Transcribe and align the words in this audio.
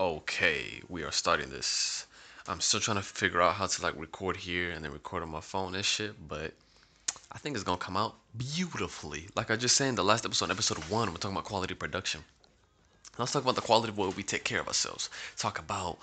Okay, 0.00 0.80
we 0.88 1.02
are 1.02 1.12
starting 1.12 1.50
this. 1.50 2.06
I'm 2.48 2.62
still 2.62 2.80
trying 2.80 2.96
to 2.96 3.02
figure 3.02 3.42
out 3.42 3.56
how 3.56 3.66
to 3.66 3.82
like 3.82 4.00
record 4.00 4.34
here 4.34 4.70
and 4.70 4.82
then 4.82 4.92
record 4.92 5.22
on 5.22 5.28
my 5.28 5.42
phone 5.42 5.74
and 5.74 5.84
shit, 5.84 6.14
but 6.26 6.54
I 7.30 7.36
think 7.36 7.54
it's 7.54 7.64
gonna 7.64 7.76
come 7.76 7.98
out 7.98 8.14
beautifully. 8.34 9.28
Like 9.36 9.50
I 9.50 9.56
just 9.56 9.76
said 9.76 9.90
in 9.90 9.96
the 9.96 10.02
last 10.02 10.24
episode, 10.24 10.50
episode 10.50 10.78
one, 10.88 11.10
we're 11.10 11.18
talking 11.18 11.36
about 11.36 11.44
quality 11.44 11.74
production. 11.74 12.24
Let's 13.18 13.32
talk 13.32 13.42
about 13.42 13.56
the 13.56 13.60
quality 13.60 13.90
of 13.90 13.98
what 13.98 14.16
we 14.16 14.22
take 14.22 14.42
care 14.42 14.60
of 14.60 14.68
ourselves. 14.68 15.10
Talk 15.36 15.58
about 15.58 15.98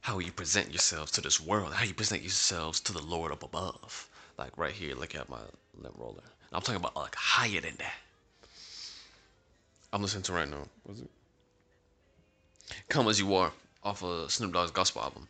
how 0.00 0.18
you 0.18 0.32
present 0.32 0.70
yourselves 0.70 1.12
to 1.12 1.20
this 1.20 1.38
world, 1.38 1.74
how 1.74 1.84
you 1.84 1.92
present 1.92 2.22
yourselves 2.22 2.80
to 2.80 2.94
the 2.94 3.02
Lord 3.02 3.30
up 3.30 3.42
above. 3.42 4.08
Like 4.38 4.56
right 4.56 4.72
here, 4.72 4.94
look 4.94 5.14
at 5.14 5.28
my 5.28 5.42
lip 5.82 5.92
roller. 5.98 6.22
I'm 6.50 6.62
talking 6.62 6.76
about 6.76 6.96
like 6.96 7.14
higher 7.14 7.60
than 7.60 7.76
that. 7.76 8.48
I'm 9.92 10.00
listening 10.00 10.22
to 10.22 10.32
right 10.32 10.48
now. 10.48 10.66
What's 10.84 11.00
it? 11.00 11.10
Come 12.92 13.08
as 13.08 13.18
you 13.18 13.34
are 13.36 13.50
off 13.82 14.04
of 14.04 14.30
Snoop 14.30 14.52
Dogg's 14.52 14.70
gospel 14.70 15.00
album. 15.00 15.26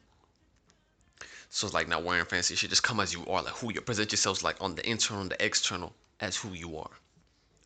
So 1.48 1.68
it's 1.68 1.72
like 1.72 1.86
not 1.86 2.02
wearing 2.02 2.24
fancy 2.24 2.56
shit. 2.56 2.70
Just 2.70 2.82
come 2.82 2.98
as 2.98 3.12
you 3.12 3.24
are, 3.28 3.40
like 3.40 3.52
who 3.54 3.72
you 3.72 3.80
present 3.80 4.10
yourselves 4.10 4.42
like 4.42 4.56
on 4.60 4.74
the 4.74 4.90
internal, 4.90 5.28
the 5.28 5.40
external, 5.40 5.92
as 6.18 6.36
who 6.36 6.54
you 6.54 6.76
are. 6.76 6.90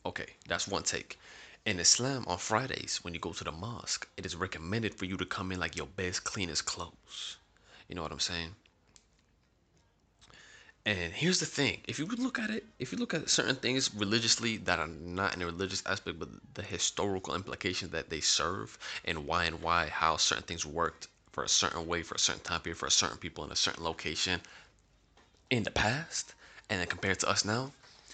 Okay, 0.05 0.27
that's 0.47 0.69
one 0.69 0.83
take. 0.83 1.19
In 1.65 1.81
Islam, 1.81 2.27
on 2.29 2.37
Fridays, 2.37 2.99
when 3.05 3.15
you 3.15 3.21
go 3.21 3.33
to 3.33 3.43
the 3.43 3.53
mosque, 3.53 4.07
it 4.19 4.27
is 4.27 4.37
recommended 4.37 4.95
for 4.95 5.07
you 5.07 5.17
to 5.17 5.25
come 5.25 5.51
in 5.51 5.59
like 5.59 5.77
your 5.77 5.87
best, 5.87 6.25
cleanest 6.25 6.67
clothes. 6.67 7.39
You 7.89 7.95
know 7.95 8.03
what 8.03 8.13
I'm 8.13 8.21
saying? 8.21 8.55
And 10.87 11.13
here's 11.13 11.41
the 11.41 11.47
thing: 11.47 11.81
if 11.89 11.99
you 11.99 12.07
look 12.07 12.39
at 12.39 12.49
it, 12.49 12.65
if 12.79 12.93
you 12.93 12.99
look 12.99 13.13
at 13.13 13.29
certain 13.29 13.57
things 13.57 13.93
religiously 13.93 14.57
that 14.59 14.79
are 14.79 14.87
not 14.87 15.35
in 15.35 15.43
a 15.43 15.47
religious 15.47 15.83
aspect, 15.85 16.21
but 16.21 16.29
the 16.55 16.63
historical 16.63 17.35
implications 17.35 17.91
that 17.91 18.09
they 18.09 18.21
serve, 18.21 18.79
and 19.05 19.27
why 19.27 19.47
and 19.47 19.61
why 19.61 19.89
how 19.89 20.17
certain 20.17 20.45
things 20.45 20.65
worked 20.65 21.09
for 21.33 21.43
a 21.43 21.49
certain 21.49 21.89
way 21.89 22.05
for 22.05 22.15
a 22.15 22.21
certain 22.21 22.43
time 22.43 22.61
period 22.61 22.79
for 22.79 22.87
a 22.87 22.91
certain 22.93 23.19
people 23.19 23.45
in 23.45 23.51
a 23.51 23.57
certain 23.57 23.83
location 23.83 24.41
in 25.51 25.65
the 25.65 25.73
past, 25.73 26.35
and 26.71 26.79
then 26.81 26.87
compared 26.87 27.19
to 27.19 27.29
us 27.29 27.45
now, 27.45 27.73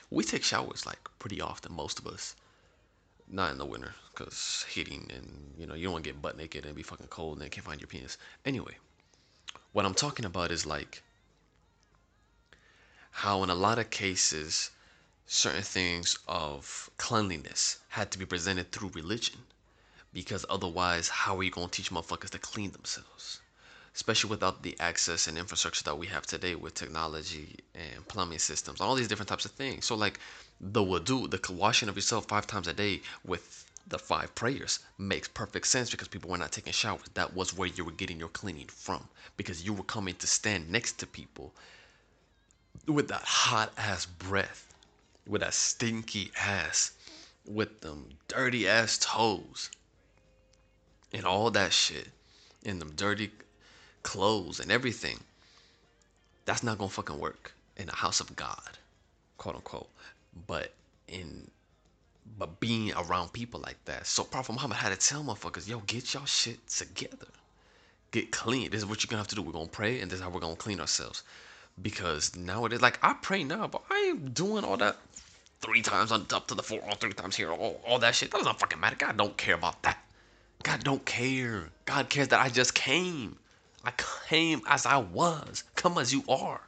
we 0.09 0.25
take 0.25 0.43
showers 0.43 0.87
like 0.87 0.99
pretty 1.19 1.43
often, 1.43 1.73
most 1.75 1.99
of 1.99 2.07
us. 2.07 2.35
Not 3.29 3.53
in 3.53 3.59
the 3.59 3.67
winter, 3.67 3.95
cause 4.15 4.65
heating 4.67 5.11
and 5.15 5.55
you 5.59 5.67
know 5.67 5.75
you 5.75 5.85
don't 5.85 5.93
want 5.93 6.05
to 6.05 6.11
get 6.11 6.23
butt 6.23 6.39
naked 6.39 6.65
and 6.65 6.75
be 6.75 6.83
fucking 6.83 7.09
cold 7.09 7.43
and 7.43 7.51
can't 7.51 7.67
find 7.67 7.83
your 7.83 7.89
penis. 7.89 8.17
Anyway, 8.47 8.79
what 9.75 9.85
I'm 9.85 9.93
talking 9.93 10.25
about 10.25 10.51
is 10.51 10.65
like 10.65 11.03
how 13.13 13.43
in 13.43 13.51
a 13.51 13.55
lot 13.55 13.79
of 13.79 13.91
cases 13.91 14.71
certain 15.27 15.63
things 15.63 16.19
of 16.27 16.91
cleanliness 16.97 17.79
had 17.89 18.11
to 18.11 18.19
be 18.19 18.27
presented 18.27 18.73
through 18.73 18.91
religion. 18.95 19.39
Because 20.13 20.45
otherwise 20.49 21.09
how 21.09 21.37
are 21.37 21.43
you 21.43 21.51
going 21.51 21.69
to 21.69 21.73
teach 21.73 21.91
motherfuckers 21.91 22.31
to 22.31 22.39
clean 22.39 22.71
themselves? 22.71 23.41
Especially 23.95 24.31
without 24.31 24.63
the 24.63 24.79
access 24.81 25.29
and 25.29 25.37
infrastructure 25.39 25.85
that 25.85 25.99
we 25.99 26.07
have 26.07 26.27
today 26.27 26.55
with 26.55 26.75
technology 26.75 27.57
and 27.75 28.09
plumbing 28.09 28.39
systems 28.39 28.81
all 28.81 28.95
these 28.95 29.09
different 29.09 29.29
types 29.29 29.45
of 29.45 29.53
things. 29.53 29.85
So 29.85 29.95
like 29.95 30.19
the 30.61 30.83
wudu 30.83 31.31
the 31.31 31.53
washing 31.53 31.89
of 31.91 31.97
yourself 31.97 32.27
five 32.27 32.47
times 32.47 32.67
a 32.67 32.73
day 32.73 33.03
with 33.25 33.67
the 33.87 33.99
five 33.99 34.35
prayers 34.35 34.79
makes 34.97 35.29
perfect 35.29 35.67
sense 35.67 35.91
because 35.91 36.09
people 36.09 36.31
were 36.31 36.39
not 36.39 36.53
taking 36.53 36.73
showers. 36.73 37.03
That 37.15 37.35
was 37.35 37.55
where 37.55 37.69
you 37.69 37.85
were 37.85 37.93
getting 37.93 38.19
your 38.19 38.31
cleaning 38.31 38.69
from 38.69 39.09
because 39.37 39.65
you 39.65 39.75
were 39.75 39.85
coming 39.85 40.15
to 40.15 40.27
stand 40.27 40.71
next 40.71 40.99
to 41.01 41.07
people 41.07 41.53
with 42.87 43.09
that 43.09 43.23
hot 43.23 43.73
ass 43.77 44.07
breath, 44.07 44.73
with 45.27 45.43
that 45.43 45.55
stinky 45.55 46.31
ass, 46.39 46.93
with 47.47 47.81
them 47.81 48.09
dirty 48.29 48.69
ass 48.69 48.99
toes, 48.99 49.71
and 51.13 51.25
all 51.25 51.51
that 51.51 51.73
shit, 51.73 52.09
and 52.65 52.81
them 52.81 52.93
dirty 52.97 53.31
clothes 54.03 54.61
and 54.61 54.71
everything. 54.71 55.19
That's 56.45 56.63
not 56.63 56.79
gonna 56.79 56.91
fucking 56.91 57.19
work 57.19 57.53
in 57.77 57.87
the 57.87 57.95
house 57.95 58.21
of 58.21 58.35
God, 58.35 58.79
quote 59.39 59.57
unquote. 59.57 59.91
But 60.47 60.73
in 61.09 61.51
but 62.39 62.61
being 62.61 62.93
around 62.95 63.33
people 63.33 63.61
like 63.61 63.85
that. 63.85 64.07
So 64.07 64.25
Prophet 64.25 64.53
Muhammad 64.53 64.79
had 64.79 64.99
to 64.99 65.09
tell 65.09 65.25
motherfuckers, 65.25 65.69
yo, 65.69 65.81
get 65.81 66.15
y'all 66.15 66.25
shit 66.25 66.67
together. 66.69 67.27
Get 68.13 68.31
clean. 68.31 68.71
This 68.71 68.81
is 68.81 68.87
what 68.87 69.03
you're 69.03 69.09
gonna 69.09 69.21
have 69.21 69.29
to 69.29 69.35
do. 69.35 69.43
We're 69.43 69.53
gonna 69.53 69.67
pray 69.67 70.01
and 70.01 70.11
this 70.11 70.19
is 70.19 70.23
how 70.23 70.31
we're 70.31 70.41
gonna 70.41 70.57
clean 70.57 70.81
ourselves 70.81 71.23
because 71.81 72.37
nowadays, 72.37 72.83
like 72.83 72.99
I 73.03 73.15
pray 73.15 73.45
now, 73.45 73.67
but 73.67 73.83
I 73.91 74.11
ain't 74.11 74.35
doing 74.35 74.65
all 74.65 74.77
that 74.79 74.97
three 75.61 75.83
times 75.83 76.13
on 76.13 76.27
up 76.33 76.49
to 76.49 76.55
the 76.55 76.63
four, 76.63 76.81
all 76.85 76.97
three 76.97 77.13
times 77.13 77.37
here, 77.37 77.51
all, 77.51 77.81
all 77.87 77.99
that 78.01 78.15
shit. 78.15 78.31
That 78.31 78.39
doesn't 78.39 78.59
fucking 78.59 78.81
matter. 78.81 78.97
God 78.97 79.17
don't 79.17 79.37
care 79.37 79.55
about 79.55 79.83
that. 79.85 79.99
God 80.63 80.85
don't 80.85 81.05
care. 81.05 81.71
God 81.87 82.09
cares 82.09 82.29
that 82.29 82.41
I 82.41 82.49
just 82.49 82.75
came. 82.75 83.37
I 83.85 83.93
came 84.29 84.63
as 84.67 84.87
I 84.87 84.99
was. 84.99 85.65
Come 85.75 85.99
as 85.99 86.13
you 86.13 86.23
are. 86.29 86.61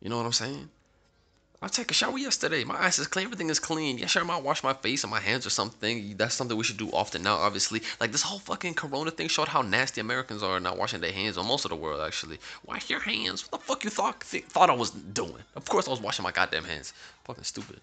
You 0.00 0.08
know 0.08 0.16
what 0.16 0.26
I'm 0.26 0.32
saying? 0.32 0.68
I 1.62 1.68
took 1.68 1.90
a 1.90 1.94
shower 1.94 2.16
yesterday. 2.16 2.64
My 2.64 2.76
ass 2.76 2.98
is 2.98 3.06
clean. 3.06 3.26
Everything 3.26 3.50
is 3.50 3.58
clean. 3.58 3.98
Yeah, 3.98 4.06
sure, 4.06 4.22
I 4.22 4.24
might 4.24 4.42
wash 4.42 4.64
my 4.64 4.72
face 4.72 5.04
and 5.04 5.10
my 5.10 5.20
hands 5.20 5.46
or 5.46 5.50
something. 5.50 6.16
That's 6.16 6.34
something 6.34 6.56
we 6.56 6.64
should 6.64 6.78
do 6.78 6.88
often 6.90 7.22
now, 7.22 7.36
obviously. 7.36 7.82
Like, 8.00 8.12
this 8.12 8.22
whole 8.22 8.38
fucking 8.38 8.74
corona 8.74 9.10
thing 9.10 9.28
showed 9.28 9.48
how 9.48 9.60
nasty 9.60 10.00
Americans 10.00 10.42
are 10.42 10.58
not 10.58 10.78
washing 10.78 11.02
their 11.02 11.12
hands, 11.12 11.36
or 11.36 11.44
most 11.44 11.66
of 11.66 11.68
the 11.68 11.76
world, 11.76 12.00
actually. 12.00 12.38
Wash 12.64 12.88
your 12.88 13.00
hands. 13.00 13.42
What 13.52 13.60
the 13.60 13.66
fuck 13.66 13.84
you 13.84 13.90
thought, 13.90 14.22
th- 14.22 14.44
thought 14.44 14.70
I 14.70 14.74
was 14.74 14.90
doing? 14.90 15.42
Of 15.54 15.68
course 15.68 15.86
I 15.86 15.90
was 15.90 16.00
washing 16.00 16.22
my 16.22 16.32
goddamn 16.32 16.64
hands. 16.64 16.94
Fucking 17.24 17.44
stupid. 17.44 17.78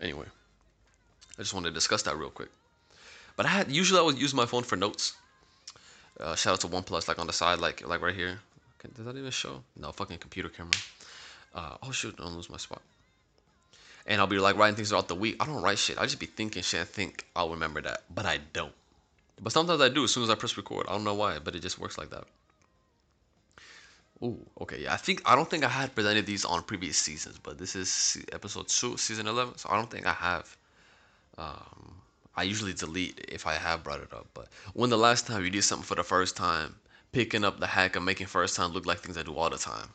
Anyway, 0.00 0.26
I 1.38 1.42
just 1.42 1.52
wanted 1.52 1.68
to 1.68 1.74
discuss 1.74 2.02
that 2.04 2.16
real 2.16 2.30
quick. 2.30 2.48
But 3.36 3.44
I 3.44 3.50
had, 3.50 3.70
usually 3.70 4.00
I 4.00 4.02
would 4.02 4.18
use 4.18 4.32
my 4.32 4.46
phone 4.46 4.62
for 4.62 4.76
notes. 4.76 5.14
Uh, 6.18 6.34
shout 6.34 6.54
out 6.54 6.60
to 6.60 6.68
OnePlus, 6.68 7.08
like 7.08 7.18
on 7.18 7.26
the 7.26 7.32
side, 7.34 7.58
like 7.58 7.86
like 7.86 8.00
right 8.00 8.14
here. 8.14 8.40
Does 8.94 9.04
that 9.04 9.16
even 9.16 9.30
show? 9.30 9.62
No, 9.76 9.92
fucking 9.92 10.18
computer 10.18 10.48
camera. 10.48 10.72
Uh, 11.54 11.76
oh 11.82 11.90
shoot, 11.90 12.16
don't 12.16 12.34
lose 12.34 12.50
my 12.50 12.56
spot. 12.56 12.82
And 14.06 14.20
I'll 14.20 14.26
be 14.26 14.38
like 14.38 14.56
writing 14.56 14.76
things 14.76 14.88
throughout 14.88 15.08
the 15.08 15.14
week. 15.14 15.36
I 15.40 15.46
don't 15.46 15.62
write 15.62 15.78
shit. 15.78 15.98
I 15.98 16.04
just 16.04 16.18
be 16.18 16.26
thinking 16.26 16.62
shit 16.62 16.80
I 16.80 16.84
think 16.84 17.26
I'll 17.36 17.50
remember 17.50 17.80
that. 17.82 18.02
But 18.14 18.26
I 18.26 18.38
don't. 18.52 18.72
But 19.42 19.52
sometimes 19.52 19.80
I 19.80 19.88
do 19.88 20.04
as 20.04 20.12
soon 20.12 20.22
as 20.22 20.30
I 20.30 20.34
press 20.34 20.56
record. 20.56 20.86
I 20.88 20.92
don't 20.92 21.04
know 21.04 21.14
why, 21.14 21.38
but 21.38 21.54
it 21.54 21.60
just 21.60 21.78
works 21.78 21.98
like 21.98 22.10
that. 22.10 22.24
Ooh, 24.22 24.38
okay. 24.60 24.82
Yeah, 24.82 24.92
I 24.92 24.96
think 24.98 25.22
I 25.24 25.34
don't 25.34 25.48
think 25.48 25.64
I 25.64 25.68
had 25.68 25.94
presented 25.94 26.26
these 26.26 26.44
on 26.44 26.62
previous 26.62 26.98
seasons, 26.98 27.38
but 27.38 27.56
this 27.56 27.74
is 27.74 28.22
episode 28.32 28.68
two, 28.68 28.96
season 28.98 29.26
eleven. 29.26 29.56
So 29.56 29.70
I 29.70 29.76
don't 29.76 29.90
think 29.90 30.06
I 30.06 30.12
have. 30.12 30.56
Um, 31.38 31.94
I 32.36 32.42
usually 32.42 32.74
delete 32.74 33.24
if 33.28 33.46
I 33.46 33.54
have 33.54 33.82
brought 33.82 34.00
it 34.00 34.12
up. 34.12 34.26
But 34.34 34.48
when 34.74 34.90
the 34.90 34.98
last 34.98 35.26
time 35.26 35.42
you 35.42 35.50
did 35.50 35.64
something 35.64 35.86
for 35.86 35.94
the 35.94 36.02
first 36.02 36.36
time, 36.36 36.74
picking 37.12 37.44
up 37.44 37.60
the 37.60 37.66
hack 37.66 37.96
of 37.96 38.02
making 38.02 38.26
first 38.26 38.56
time 38.56 38.72
look 38.72 38.84
like 38.84 38.98
things 38.98 39.16
I 39.16 39.22
do 39.22 39.36
all 39.36 39.48
the 39.48 39.58
time. 39.58 39.88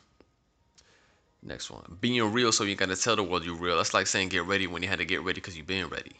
Next 1.42 1.70
one. 1.70 1.98
Being 2.00 2.32
real 2.32 2.52
so 2.52 2.64
you 2.64 2.74
gotta 2.74 2.96
tell 2.96 3.16
the 3.16 3.22
world 3.22 3.44
you're 3.44 3.54
real. 3.54 3.76
That's 3.76 3.94
like 3.94 4.06
saying 4.06 4.30
get 4.30 4.44
ready 4.44 4.66
when 4.66 4.82
you 4.82 4.88
had 4.88 4.98
to 4.98 5.04
get 5.04 5.22
ready 5.22 5.40
because 5.40 5.56
you've 5.56 5.66
been 5.66 5.88
ready. 5.88 6.12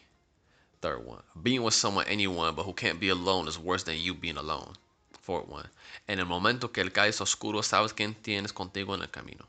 Third 0.82 1.04
one. 1.04 1.22
Being 1.42 1.62
with 1.62 1.74
someone, 1.74 2.06
anyone, 2.06 2.54
but 2.54 2.64
who 2.64 2.72
can't 2.72 3.00
be 3.00 3.08
alone 3.08 3.48
is 3.48 3.58
worse 3.58 3.82
than 3.82 3.96
you 3.96 4.14
being 4.14 4.36
alone. 4.36 4.74
Fourth 5.20 5.48
one. 5.48 5.68
En 6.08 6.20
el 6.20 6.26
momento 6.26 6.68
que 6.68 6.82
el 6.82 6.90
cae 6.90 7.08
es 7.08 7.20
oscuro, 7.20 7.60
sabes 7.60 7.92
quién 7.92 8.14
tienes 8.22 8.52
contigo 8.52 8.94
en 8.94 9.02
el 9.02 9.08
camino. 9.08 9.44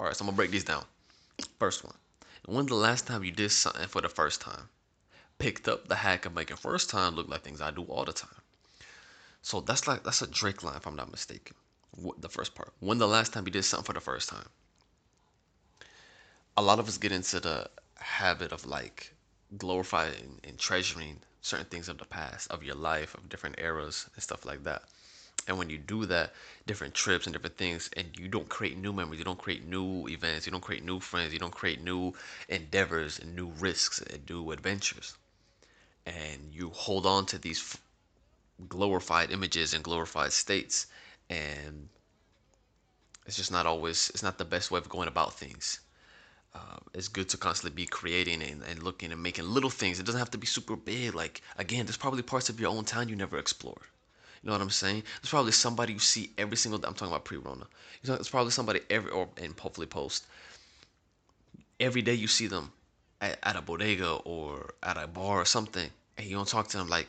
Alright, 0.00 0.16
so 0.16 0.24
I'm 0.24 0.28
gonna 0.28 0.36
break 0.36 0.50
these 0.50 0.64
down. 0.64 0.84
First 1.58 1.84
one. 1.84 1.94
When 2.46 2.66
the 2.66 2.74
last 2.74 3.06
time 3.06 3.22
you 3.22 3.30
did 3.30 3.52
something 3.52 3.86
for 3.86 4.02
the 4.02 4.08
first 4.08 4.40
time? 4.40 4.68
Picked 5.38 5.68
up 5.68 5.86
the 5.86 5.94
hack 5.94 6.26
of 6.26 6.34
making 6.34 6.56
first 6.56 6.90
time 6.90 7.14
look 7.14 7.28
like 7.28 7.42
things 7.42 7.60
I 7.60 7.70
do 7.70 7.82
all 7.84 8.04
the 8.04 8.12
time. 8.12 8.40
So 9.42 9.60
that's 9.60 9.86
like 9.86 10.02
that's 10.02 10.22
a 10.22 10.26
Drake 10.26 10.62
line 10.62 10.76
if 10.76 10.86
I'm 10.86 10.96
not 10.96 11.10
mistaken. 11.10 11.54
The 12.18 12.28
first 12.28 12.54
part. 12.54 12.72
When 12.80 12.98
the 12.98 13.06
last 13.06 13.32
time 13.32 13.46
you 13.46 13.52
did 13.52 13.64
something 13.64 13.84
for 13.84 13.92
the 13.92 14.00
first 14.00 14.28
time? 14.28 14.48
A 16.56 16.62
lot 16.62 16.78
of 16.78 16.86
us 16.86 16.98
get 16.98 17.10
into 17.10 17.40
the 17.40 17.68
habit 17.98 18.52
of 18.52 18.64
like 18.66 19.12
glorifying 19.58 20.40
and 20.44 20.58
treasuring 20.58 21.18
certain 21.42 21.66
things 21.66 21.88
of 21.88 21.98
the 21.98 22.04
past, 22.04 22.50
of 22.50 22.62
your 22.62 22.76
life, 22.76 23.14
of 23.14 23.28
different 23.28 23.58
eras 23.58 24.08
and 24.14 24.22
stuff 24.22 24.44
like 24.44 24.62
that. 24.64 24.82
And 25.46 25.58
when 25.58 25.68
you 25.68 25.78
do 25.78 26.06
that, 26.06 26.32
different 26.66 26.94
trips 26.94 27.26
and 27.26 27.34
different 27.34 27.58
things, 27.58 27.90
and 27.96 28.06
you 28.18 28.28
don't 28.28 28.48
create 28.48 28.78
new 28.78 28.92
memories, 28.92 29.18
you 29.18 29.24
don't 29.24 29.38
create 29.38 29.66
new 29.66 30.06
events, 30.08 30.46
you 30.46 30.52
don't 30.52 30.62
create 30.62 30.84
new 30.84 31.00
friends, 31.00 31.32
you 31.32 31.38
don't 31.38 31.54
create 31.54 31.82
new 31.82 32.14
endeavors 32.48 33.18
and 33.18 33.34
new 33.34 33.48
risks 33.58 34.00
and 34.00 34.28
new 34.30 34.52
adventures. 34.52 35.16
And 36.06 36.50
you 36.52 36.70
hold 36.70 37.04
on 37.04 37.26
to 37.26 37.38
these 37.38 37.76
glorified 38.68 39.30
images 39.32 39.74
and 39.74 39.82
glorified 39.84 40.32
states, 40.32 40.86
and 41.28 41.88
it's 43.26 43.36
just 43.36 43.52
not 43.52 43.66
always, 43.66 44.10
it's 44.10 44.22
not 44.22 44.38
the 44.38 44.44
best 44.44 44.70
way 44.70 44.78
of 44.78 44.88
going 44.88 45.08
about 45.08 45.34
things 45.34 45.80
uh, 46.54 46.78
it's 46.94 47.08
good 47.08 47.28
to 47.30 47.36
constantly 47.36 47.74
be 47.74 47.86
creating 47.86 48.42
and, 48.42 48.62
and 48.62 48.82
looking 48.82 49.12
and 49.12 49.22
making 49.22 49.46
little 49.48 49.70
things. 49.70 49.98
It 49.98 50.06
doesn't 50.06 50.18
have 50.18 50.30
to 50.32 50.38
be 50.38 50.46
super 50.46 50.76
big. 50.76 51.14
Like 51.14 51.42
again, 51.58 51.86
there's 51.86 51.96
probably 51.96 52.22
parts 52.22 52.48
of 52.48 52.60
your 52.60 52.70
own 52.70 52.84
town 52.84 53.08
you 53.08 53.16
never 53.16 53.38
explored. 53.38 53.86
You 54.42 54.48
know 54.48 54.52
what 54.52 54.60
I'm 54.62 54.70
saying? 54.70 55.02
There's 55.22 55.30
probably 55.30 55.52
somebody 55.52 55.94
you 55.94 55.98
see 55.98 56.30
every 56.38 56.56
single 56.56 56.78
day. 56.78 56.86
I'm 56.86 56.94
talking 56.94 57.12
about 57.12 57.24
pre-Rona. 57.24 57.66
You 58.02 58.10
know, 58.12 58.18
probably 58.30 58.52
somebody 58.52 58.80
every 58.90 59.10
or 59.10 59.28
and 59.38 59.58
hopefully 59.58 59.86
post 59.86 60.26
every 61.80 62.02
day 62.02 62.14
you 62.14 62.28
see 62.28 62.46
them 62.46 62.72
at, 63.20 63.38
at 63.42 63.56
a 63.56 63.62
bodega 63.62 64.12
or 64.24 64.74
at 64.82 64.96
a 64.96 65.06
bar 65.06 65.40
or 65.40 65.44
something, 65.44 65.90
and 66.16 66.26
you 66.26 66.36
don't 66.36 66.48
talk 66.48 66.68
to 66.68 66.76
them 66.78 66.88
like 66.88 67.08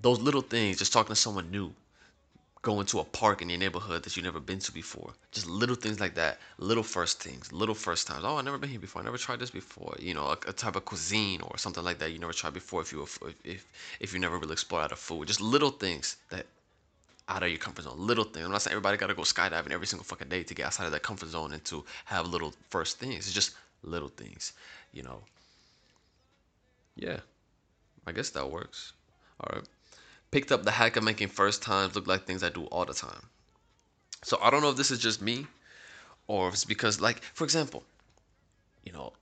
Those 0.00 0.20
little 0.20 0.42
things, 0.42 0.78
just 0.78 0.92
talking 0.92 1.14
to 1.14 1.16
someone 1.16 1.50
new, 1.50 1.72
going 2.64 2.86
to 2.86 2.98
a 2.98 3.04
park 3.04 3.42
in 3.42 3.50
your 3.50 3.58
neighborhood 3.58 4.02
that 4.02 4.16
you've 4.16 4.24
never 4.24 4.40
been 4.40 4.58
to 4.58 4.72
before. 4.72 5.12
Just 5.30 5.46
little 5.46 5.76
things 5.76 6.00
like 6.00 6.14
that. 6.14 6.38
Little 6.58 6.82
first 6.82 7.22
things, 7.22 7.52
little 7.52 7.74
first 7.74 8.06
times. 8.08 8.24
Oh, 8.24 8.36
I've 8.36 8.44
never 8.44 8.58
been 8.58 8.70
here 8.70 8.80
before. 8.80 9.02
I 9.02 9.04
never 9.04 9.18
tried 9.18 9.38
this 9.38 9.50
before. 9.50 9.94
You 10.00 10.14
know, 10.14 10.26
a, 10.34 10.38
a 10.48 10.52
type 10.52 10.74
of 10.74 10.84
cuisine 10.84 11.40
or 11.42 11.58
something 11.58 11.84
like 11.84 11.98
that 11.98 12.10
you 12.10 12.18
never 12.18 12.32
tried 12.32 12.54
before. 12.54 12.80
If 12.80 12.90
you 12.90 12.98
were, 13.00 13.32
if 13.44 13.66
if 14.00 14.12
you 14.12 14.18
never 14.18 14.38
really 14.38 14.54
explored 14.54 14.84
out 14.84 14.92
of 14.92 14.98
food, 14.98 15.28
just 15.28 15.40
little 15.40 15.70
things 15.70 16.16
that 16.30 16.46
out 17.28 17.42
of 17.42 17.48
your 17.48 17.58
comfort 17.58 17.82
zone. 17.84 17.98
Little 17.98 18.24
things. 18.24 18.44
I'm 18.44 18.52
not 18.52 18.62
saying 18.62 18.72
everybody 18.72 18.96
got 18.96 19.06
to 19.08 19.14
go 19.14 19.22
skydiving 19.22 19.70
every 19.70 19.86
single 19.86 20.04
fucking 20.04 20.28
day 20.28 20.42
to 20.42 20.54
get 20.54 20.66
outside 20.66 20.86
of 20.86 20.92
that 20.92 21.02
comfort 21.02 21.28
zone 21.28 21.52
and 21.52 21.64
to 21.66 21.84
have 22.06 22.26
little 22.26 22.52
first 22.70 22.98
things. 22.98 23.26
It's 23.26 23.32
just 23.32 23.54
little 23.82 24.08
things, 24.08 24.52
you 24.92 25.02
know. 25.02 25.20
Yeah, 26.96 27.20
I 28.06 28.12
guess 28.12 28.30
that 28.30 28.50
works. 28.50 28.92
All 29.40 29.50
right. 29.56 29.64
Picked 30.34 30.50
up 30.50 30.64
the 30.64 30.72
hack 30.72 30.96
of 30.96 31.04
making 31.04 31.28
first 31.28 31.62
times 31.62 31.94
look 31.94 32.08
like 32.08 32.24
things 32.24 32.42
I 32.42 32.48
do 32.48 32.64
all 32.64 32.84
the 32.84 32.92
time. 32.92 33.28
So 34.24 34.36
I 34.42 34.50
don't 34.50 34.62
know 34.62 34.70
if 34.70 34.76
this 34.76 34.90
is 34.90 34.98
just 34.98 35.22
me 35.22 35.46
or 36.26 36.48
if 36.48 36.54
it's 36.54 36.64
because, 36.64 37.00
like, 37.00 37.22
for 37.22 37.44
example, 37.44 37.84
you 38.82 38.92
know, 38.92 39.12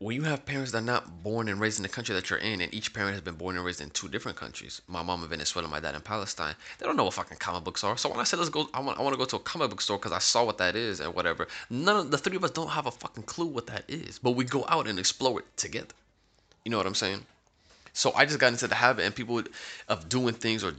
when 0.00 0.14
you 0.16 0.22
have 0.24 0.44
parents 0.44 0.70
that 0.72 0.82
are 0.82 0.82
not 0.82 1.22
born 1.22 1.48
and 1.48 1.58
raised 1.58 1.78
in 1.78 1.82
the 1.82 1.88
country 1.88 2.14
that 2.14 2.28
you're 2.28 2.40
in, 2.40 2.60
and 2.60 2.74
each 2.74 2.92
parent 2.92 3.12
has 3.12 3.22
been 3.22 3.36
born 3.36 3.56
and 3.56 3.64
raised 3.64 3.80
in 3.80 3.88
two 3.88 4.06
different 4.06 4.36
countries, 4.36 4.82
my 4.86 5.02
mom 5.02 5.22
in 5.22 5.30
Venezuela, 5.30 5.66
my 5.66 5.80
dad 5.80 5.94
in 5.94 6.02
Palestine, 6.02 6.54
they 6.78 6.84
don't 6.84 6.98
know 6.98 7.04
what 7.04 7.14
fucking 7.14 7.38
comic 7.38 7.64
books 7.64 7.82
are. 7.82 7.96
So 7.96 8.10
when 8.10 8.20
I 8.20 8.24
said 8.24 8.38
let's 8.38 8.50
go, 8.50 8.68
I 8.74 8.80
want, 8.80 8.98
I 8.98 9.02
want 9.02 9.14
to 9.14 9.18
go 9.18 9.24
to 9.24 9.36
a 9.36 9.38
comic 9.38 9.70
book 9.70 9.80
store 9.80 9.96
because 9.96 10.12
I 10.12 10.18
saw 10.18 10.44
what 10.44 10.58
that 10.58 10.76
is 10.76 11.00
and 11.00 11.14
whatever. 11.14 11.48
None 11.70 11.96
of 11.96 12.10
the 12.10 12.18
three 12.18 12.36
of 12.36 12.44
us 12.44 12.50
don't 12.50 12.68
have 12.68 12.84
a 12.84 12.90
fucking 12.90 13.22
clue 13.22 13.46
what 13.46 13.68
that 13.68 13.84
is, 13.88 14.18
but 14.18 14.32
we 14.32 14.44
go 14.44 14.66
out 14.68 14.88
and 14.88 14.98
explore 14.98 15.38
it 15.38 15.56
together. 15.56 15.94
You 16.66 16.70
know 16.70 16.76
what 16.76 16.86
I'm 16.86 16.94
saying? 16.94 17.24
So 17.94 18.12
I 18.14 18.26
just 18.26 18.38
got 18.38 18.52
into 18.52 18.68
the 18.68 18.74
habit 18.74 19.04
and 19.06 19.14
people 19.14 19.34
would, 19.36 19.48
of 19.88 20.08
doing 20.08 20.34
things 20.34 20.62
or 20.64 20.74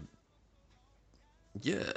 yeah, 1.61 1.93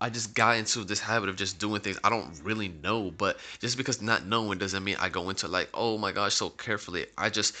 I 0.00 0.10
just 0.10 0.34
got 0.34 0.56
into 0.56 0.84
this 0.84 1.00
habit 1.00 1.28
of 1.28 1.36
just 1.36 1.58
doing 1.58 1.80
things 1.80 1.98
I 2.04 2.10
don't 2.10 2.38
really 2.44 2.68
know, 2.68 3.10
but 3.10 3.38
just 3.58 3.76
because 3.76 4.00
not 4.00 4.26
knowing 4.26 4.58
doesn't 4.58 4.84
mean 4.84 4.96
I 5.00 5.08
go 5.08 5.30
into 5.30 5.48
like, 5.48 5.68
oh 5.74 5.98
my 5.98 6.12
gosh, 6.12 6.34
so 6.34 6.50
carefully. 6.50 7.06
I 7.16 7.30
just 7.30 7.54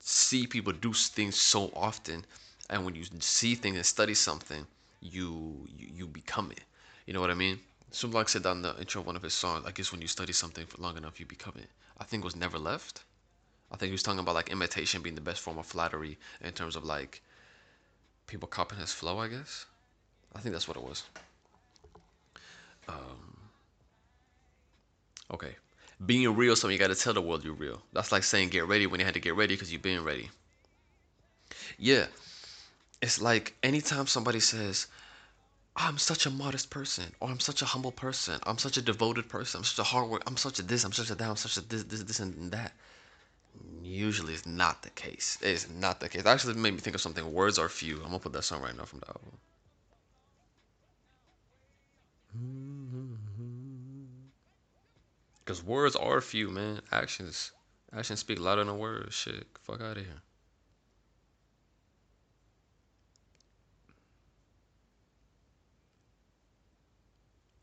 see 0.00 0.46
people 0.46 0.72
do 0.72 0.92
things 0.92 1.36
so 1.38 1.70
often, 1.74 2.24
and 2.68 2.84
when 2.84 2.94
you 2.94 3.04
see 3.20 3.54
things 3.54 3.76
and 3.76 3.86
study 3.86 4.14
something, 4.14 4.66
you 5.00 5.68
you, 5.78 5.88
you 5.94 6.06
become 6.06 6.50
it. 6.52 6.60
You 7.06 7.14
know 7.14 7.20
what 7.20 7.30
I 7.30 7.34
mean? 7.34 7.60
Sublak 7.92 8.28
said 8.28 8.46
on 8.46 8.62
the 8.62 8.76
intro 8.78 9.00
of 9.00 9.06
one 9.06 9.16
of 9.16 9.22
his 9.22 9.34
songs, 9.34 9.64
I 9.66 9.70
guess 9.72 9.92
when 9.92 10.02
you 10.02 10.08
study 10.08 10.32
something 10.32 10.66
for 10.66 10.80
long 10.82 10.96
enough, 10.96 11.18
you 11.20 11.26
become 11.26 11.54
it. 11.56 11.68
I 11.98 12.04
think 12.04 12.24
was 12.24 12.36
Never 12.36 12.58
Left. 12.58 13.02
I 13.72 13.76
think 13.76 13.88
he 13.88 13.92
was 13.92 14.02
talking 14.02 14.20
about 14.20 14.34
like 14.34 14.50
imitation 14.50 15.02
being 15.02 15.14
the 15.14 15.20
best 15.20 15.40
form 15.40 15.58
of 15.58 15.66
flattery 15.66 16.18
in 16.40 16.52
terms 16.52 16.76
of 16.76 16.84
like 16.84 17.22
people 18.26 18.48
copying 18.48 18.80
his 18.80 18.92
flow, 18.92 19.18
I 19.18 19.28
guess. 19.28 19.66
I 20.34 20.40
think 20.40 20.52
that's 20.52 20.68
what 20.68 20.76
it 20.76 20.82
was. 20.82 21.04
Um, 22.88 23.36
okay. 25.32 25.54
Being 26.06 26.34
real, 26.34 26.56
so 26.56 26.68
you 26.68 26.78
got 26.78 26.88
to 26.88 26.94
tell 26.94 27.12
the 27.12 27.20
world 27.20 27.44
you're 27.44 27.52
real. 27.54 27.82
That's 27.92 28.10
like 28.12 28.24
saying 28.24 28.48
get 28.48 28.66
ready 28.66 28.86
when 28.86 29.00
you 29.00 29.06
had 29.06 29.14
to 29.14 29.20
get 29.20 29.36
ready 29.36 29.54
because 29.54 29.72
you've 29.72 29.82
been 29.82 30.02
ready. 30.02 30.30
Yeah. 31.78 32.06
It's 33.02 33.20
like 33.20 33.54
anytime 33.62 34.06
somebody 34.06 34.40
says, 34.40 34.86
I'm 35.76 35.98
such 35.98 36.26
a 36.26 36.30
modest 36.30 36.70
person, 36.70 37.04
or 37.20 37.28
I'm 37.28 37.40
such 37.40 37.62
a 37.62 37.64
humble 37.64 37.92
person, 37.92 38.38
I'm 38.44 38.58
such 38.58 38.76
a 38.76 38.82
devoted 38.82 39.28
person, 39.28 39.58
I'm 39.58 39.64
such 39.64 39.78
a 39.78 39.88
hard 39.88 40.10
work, 40.10 40.22
I'm 40.26 40.36
such 40.36 40.58
a 40.58 40.62
this, 40.62 40.84
I'm 40.84 40.92
such 40.92 41.10
a 41.10 41.14
that, 41.14 41.28
I'm 41.28 41.36
such 41.36 41.56
a 41.56 41.60
this, 41.60 41.84
this, 41.84 42.02
this, 42.02 42.20
and 42.20 42.50
that. 42.50 42.72
Usually 43.82 44.34
it's 44.34 44.46
not 44.46 44.82
the 44.82 44.90
case. 44.90 45.38
It's 45.42 45.68
not 45.68 46.00
the 46.00 46.08
case. 46.08 46.24
Actually, 46.26 46.54
made 46.54 46.74
me 46.74 46.80
think 46.80 46.94
of 46.94 47.00
something. 47.00 47.32
Words 47.32 47.58
are 47.58 47.68
few. 47.68 47.96
I'm 47.96 48.04
gonna 48.04 48.18
put 48.18 48.32
that 48.32 48.44
song 48.44 48.62
right 48.62 48.76
now 48.76 48.84
from 48.84 49.00
the 49.00 49.08
album. 49.08 49.38
Mm-hmm. 52.36 53.10
Because 55.44 55.64
words 55.64 55.96
are 55.96 56.20
few, 56.20 56.48
man. 56.50 56.80
Actions, 56.92 57.50
actions 57.92 58.20
speak 58.20 58.38
louder 58.38 58.64
than 58.64 58.78
words. 58.78 59.14
Shit, 59.14 59.46
fuck 59.60 59.80
out 59.80 59.96
of 59.96 60.04
here. 60.04 60.22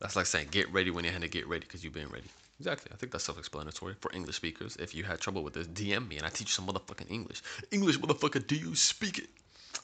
That's 0.00 0.16
like 0.16 0.26
saying 0.26 0.48
get 0.50 0.72
ready 0.72 0.90
when 0.90 1.04
you 1.04 1.10
had 1.10 1.22
to 1.22 1.28
get 1.28 1.48
ready 1.48 1.64
because 1.66 1.82
you've 1.82 1.94
been 1.94 2.08
ready. 2.08 2.28
Exactly. 2.58 2.90
I 2.92 2.96
think 2.96 3.12
that's 3.12 3.24
self-explanatory 3.24 3.94
for 4.00 4.10
English 4.12 4.36
speakers. 4.36 4.76
If 4.76 4.94
you 4.94 5.04
had 5.04 5.20
trouble 5.20 5.44
with 5.44 5.54
this, 5.54 5.68
DM 5.68 6.08
me 6.08 6.16
and 6.16 6.26
I 6.26 6.28
teach 6.28 6.48
you 6.48 6.52
some 6.52 6.66
motherfucking 6.66 7.10
English. 7.10 7.40
English, 7.70 7.98
motherfucker, 8.00 8.44
do 8.44 8.56
you 8.56 8.74
speak 8.74 9.18
it? 9.18 9.28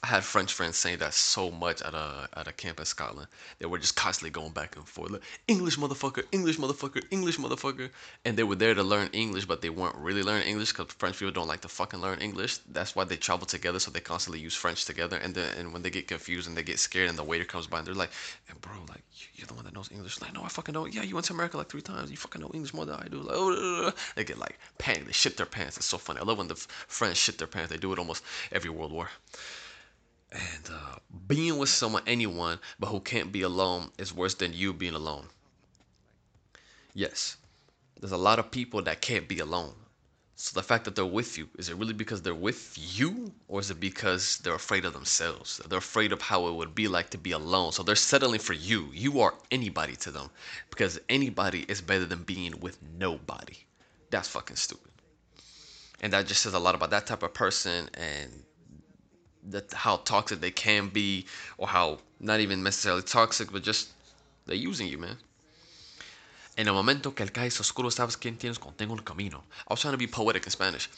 I 0.03 0.07
had 0.07 0.23
French 0.23 0.53
friends 0.53 0.77
saying 0.77 0.99
that 0.99 1.13
so 1.13 1.51
much 1.51 1.81
at 1.81 1.93
a 1.93 2.27
at 2.33 2.47
a 2.47 2.51
camp 2.51 2.79
in 2.79 2.85
Scotland. 2.85 3.27
They 3.59 3.65
were 3.65 3.77
just 3.77 3.95
constantly 3.95 4.29
going 4.29 4.51
back 4.51 4.75
and 4.75 4.87
forth, 4.87 5.11
like 5.11 5.21
English 5.47 5.77
motherfucker, 5.77 6.23
English 6.31 6.57
motherfucker, 6.57 7.03
English 7.11 7.37
motherfucker, 7.37 7.89
and 8.23 8.37
they 8.37 8.43
were 8.43 8.55
there 8.55 8.73
to 8.73 8.83
learn 8.83 9.09
English, 9.13 9.45
but 9.45 9.61
they 9.61 9.69
weren't 9.69 9.95
really 9.95 10.23
learning 10.23 10.47
English 10.47 10.71
because 10.73 10.93
French 10.93 11.17
people 11.19 11.31
don't 11.31 11.47
like 11.47 11.61
to 11.61 11.67
fucking 11.67 12.01
learn 12.01 12.19
English. 12.19 12.57
That's 12.71 12.95
why 12.95 13.03
they 13.03 13.15
travel 13.15 13.45
together, 13.47 13.79
so 13.79 13.91
they 13.91 13.99
constantly 13.99 14.39
use 14.39 14.53
French 14.53 14.85
together. 14.85 15.17
And 15.17 15.33
then 15.33 15.49
and 15.57 15.73
when 15.73 15.81
they 15.81 15.89
get 15.89 16.07
confused 16.07 16.47
and 16.47 16.57
they 16.57 16.63
get 16.63 16.79
scared, 16.79 17.09
and 17.09 17.17
the 17.17 17.23
waiter 17.23 17.45
comes 17.45 17.67
by 17.67 17.79
and 17.79 17.87
they're 17.87 17.93
like, 17.93 18.11
hey, 18.47 18.53
"Bro, 18.61 18.73
like 18.89 19.03
you're 19.35 19.47
the 19.47 19.53
one 19.53 19.65
that 19.65 19.73
knows 19.73 19.91
English." 19.91 20.21
Like, 20.21 20.33
no, 20.33 20.43
I 20.43 20.49
fucking 20.49 20.73
know. 20.73 20.85
Yeah, 20.85 21.03
you 21.03 21.15
went 21.15 21.25
to 21.27 21.33
America 21.33 21.57
like 21.57 21.69
three 21.69 21.81
times. 21.81 22.11
You 22.11 22.17
fucking 22.17 22.41
know 22.41 22.51
English 22.53 22.73
more 22.73 22.85
than 22.85 22.95
I 22.95 23.07
do. 23.07 23.21
Like, 23.21 23.35
oh, 23.37 23.91
they 24.15 24.23
get 24.23 24.37
like 24.37 24.59
panic. 24.77 25.05
They 25.05 25.13
shit 25.13 25.37
their 25.37 25.45
pants. 25.45 25.77
It's 25.77 25.85
so 25.85 25.97
funny. 25.97 26.19
I 26.19 26.23
love 26.23 26.37
when 26.37 26.47
the 26.47 26.55
French 26.55 27.17
shit 27.17 27.37
their 27.37 27.47
pants. 27.47 27.71
They 27.71 27.77
do 27.77 27.93
it 27.93 27.99
almost 27.99 28.23
every 28.51 28.69
world 28.69 28.91
war. 28.91 29.09
And 30.35 30.69
uh, 30.69 30.95
being 31.27 31.57
with 31.57 31.69
someone, 31.69 32.03
anyone, 32.05 32.59
but 32.77 32.87
who 32.87 32.99
can't 32.99 33.31
be 33.31 33.41
alone 33.41 33.89
is 33.97 34.13
worse 34.13 34.33
than 34.35 34.51
you 34.53 34.73
being 34.73 34.93
alone. 34.93 35.27
Yes, 36.93 37.37
there's 37.99 38.11
a 38.11 38.17
lot 38.17 38.39
of 38.39 38.51
people 38.51 38.81
that 38.83 39.01
can't 39.01 39.27
be 39.27 39.39
alone. 39.39 39.73
So 40.37 40.59
the 40.59 40.63
fact 40.63 40.83
that 40.83 40.95
they're 40.95 41.05
with 41.05 41.37
you, 41.37 41.47
is 41.57 41.69
it 41.69 41.77
really 41.77 41.93
because 41.93 42.21
they're 42.21 42.35
with 42.35 42.77
you? 42.77 43.31
Or 43.47 43.61
is 43.61 43.71
it 43.71 43.79
because 43.79 44.39
they're 44.39 44.53
afraid 44.55 44.83
of 44.83 44.91
themselves? 44.91 45.61
They're 45.69 45.77
afraid 45.79 46.11
of 46.11 46.21
how 46.21 46.47
it 46.47 46.53
would 46.53 46.75
be 46.75 46.89
like 46.89 47.09
to 47.11 47.17
be 47.17 47.31
alone. 47.31 47.71
So 47.71 47.83
they're 47.83 47.95
settling 47.95 48.41
for 48.41 48.51
you. 48.51 48.89
You 48.93 49.21
are 49.21 49.33
anybody 49.49 49.95
to 49.97 50.11
them. 50.11 50.29
Because 50.69 50.99
anybody 51.07 51.65
is 51.69 51.79
better 51.79 52.03
than 52.03 52.23
being 52.23 52.59
with 52.59 52.77
nobody. 52.99 53.55
That's 54.09 54.27
fucking 54.27 54.57
stupid. 54.57 54.91
And 56.01 56.11
that 56.11 56.27
just 56.27 56.41
says 56.41 56.53
a 56.53 56.59
lot 56.59 56.75
about 56.75 56.89
that 56.89 57.07
type 57.07 57.23
of 57.23 57.33
person 57.33 57.89
and 57.93 58.44
that 59.49 59.71
how 59.73 59.97
toxic 59.97 60.39
they 60.41 60.51
can 60.51 60.89
be, 60.89 61.25
or 61.57 61.67
how 61.67 61.99
not 62.19 62.39
even 62.39 62.63
necessarily 62.63 63.03
toxic, 63.03 63.51
but 63.51 63.63
just 63.63 63.89
they're 64.45 64.55
using 64.55 64.87
you, 64.87 64.97
man. 64.97 65.17
En 66.57 66.67
el 66.67 66.73
momento 66.73 67.11
que 67.11 67.23
el 67.23 67.31
calle 67.31 67.47
es 67.47 67.59
oscuro, 67.59 67.89
sabes 67.89 68.17
quién 68.17 68.37
tienes 68.37 68.57
contigo 68.57 68.91
el 68.91 69.03
camino. 69.03 69.43
I 69.67 69.73
was 69.73 69.81
trying 69.81 69.93
to 69.93 69.97
be 69.97 70.07
poetic 70.07 70.45
in 70.45 70.51
Spanish. 70.51 70.89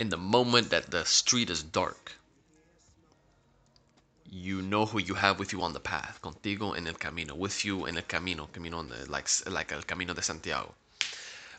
In 0.00 0.08
the 0.08 0.16
moment 0.16 0.70
that 0.70 0.90
the 0.90 1.04
street 1.04 1.50
is 1.50 1.62
dark, 1.62 2.12
you 4.30 4.62
know 4.62 4.86
who 4.86 4.98
you 4.98 5.14
have 5.14 5.38
with 5.38 5.52
you 5.52 5.62
on 5.62 5.72
the 5.72 5.80
path. 5.80 6.20
Contigo 6.22 6.76
en 6.76 6.86
el 6.86 6.94
camino. 6.94 7.34
With 7.34 7.64
you 7.64 7.86
en 7.86 7.96
el 7.96 8.02
camino. 8.02 8.48
Camino, 8.52 8.84
like, 9.08 9.28
like 9.46 9.72
el 9.72 9.82
camino 9.82 10.14
de 10.14 10.22
Santiago. 10.22 10.74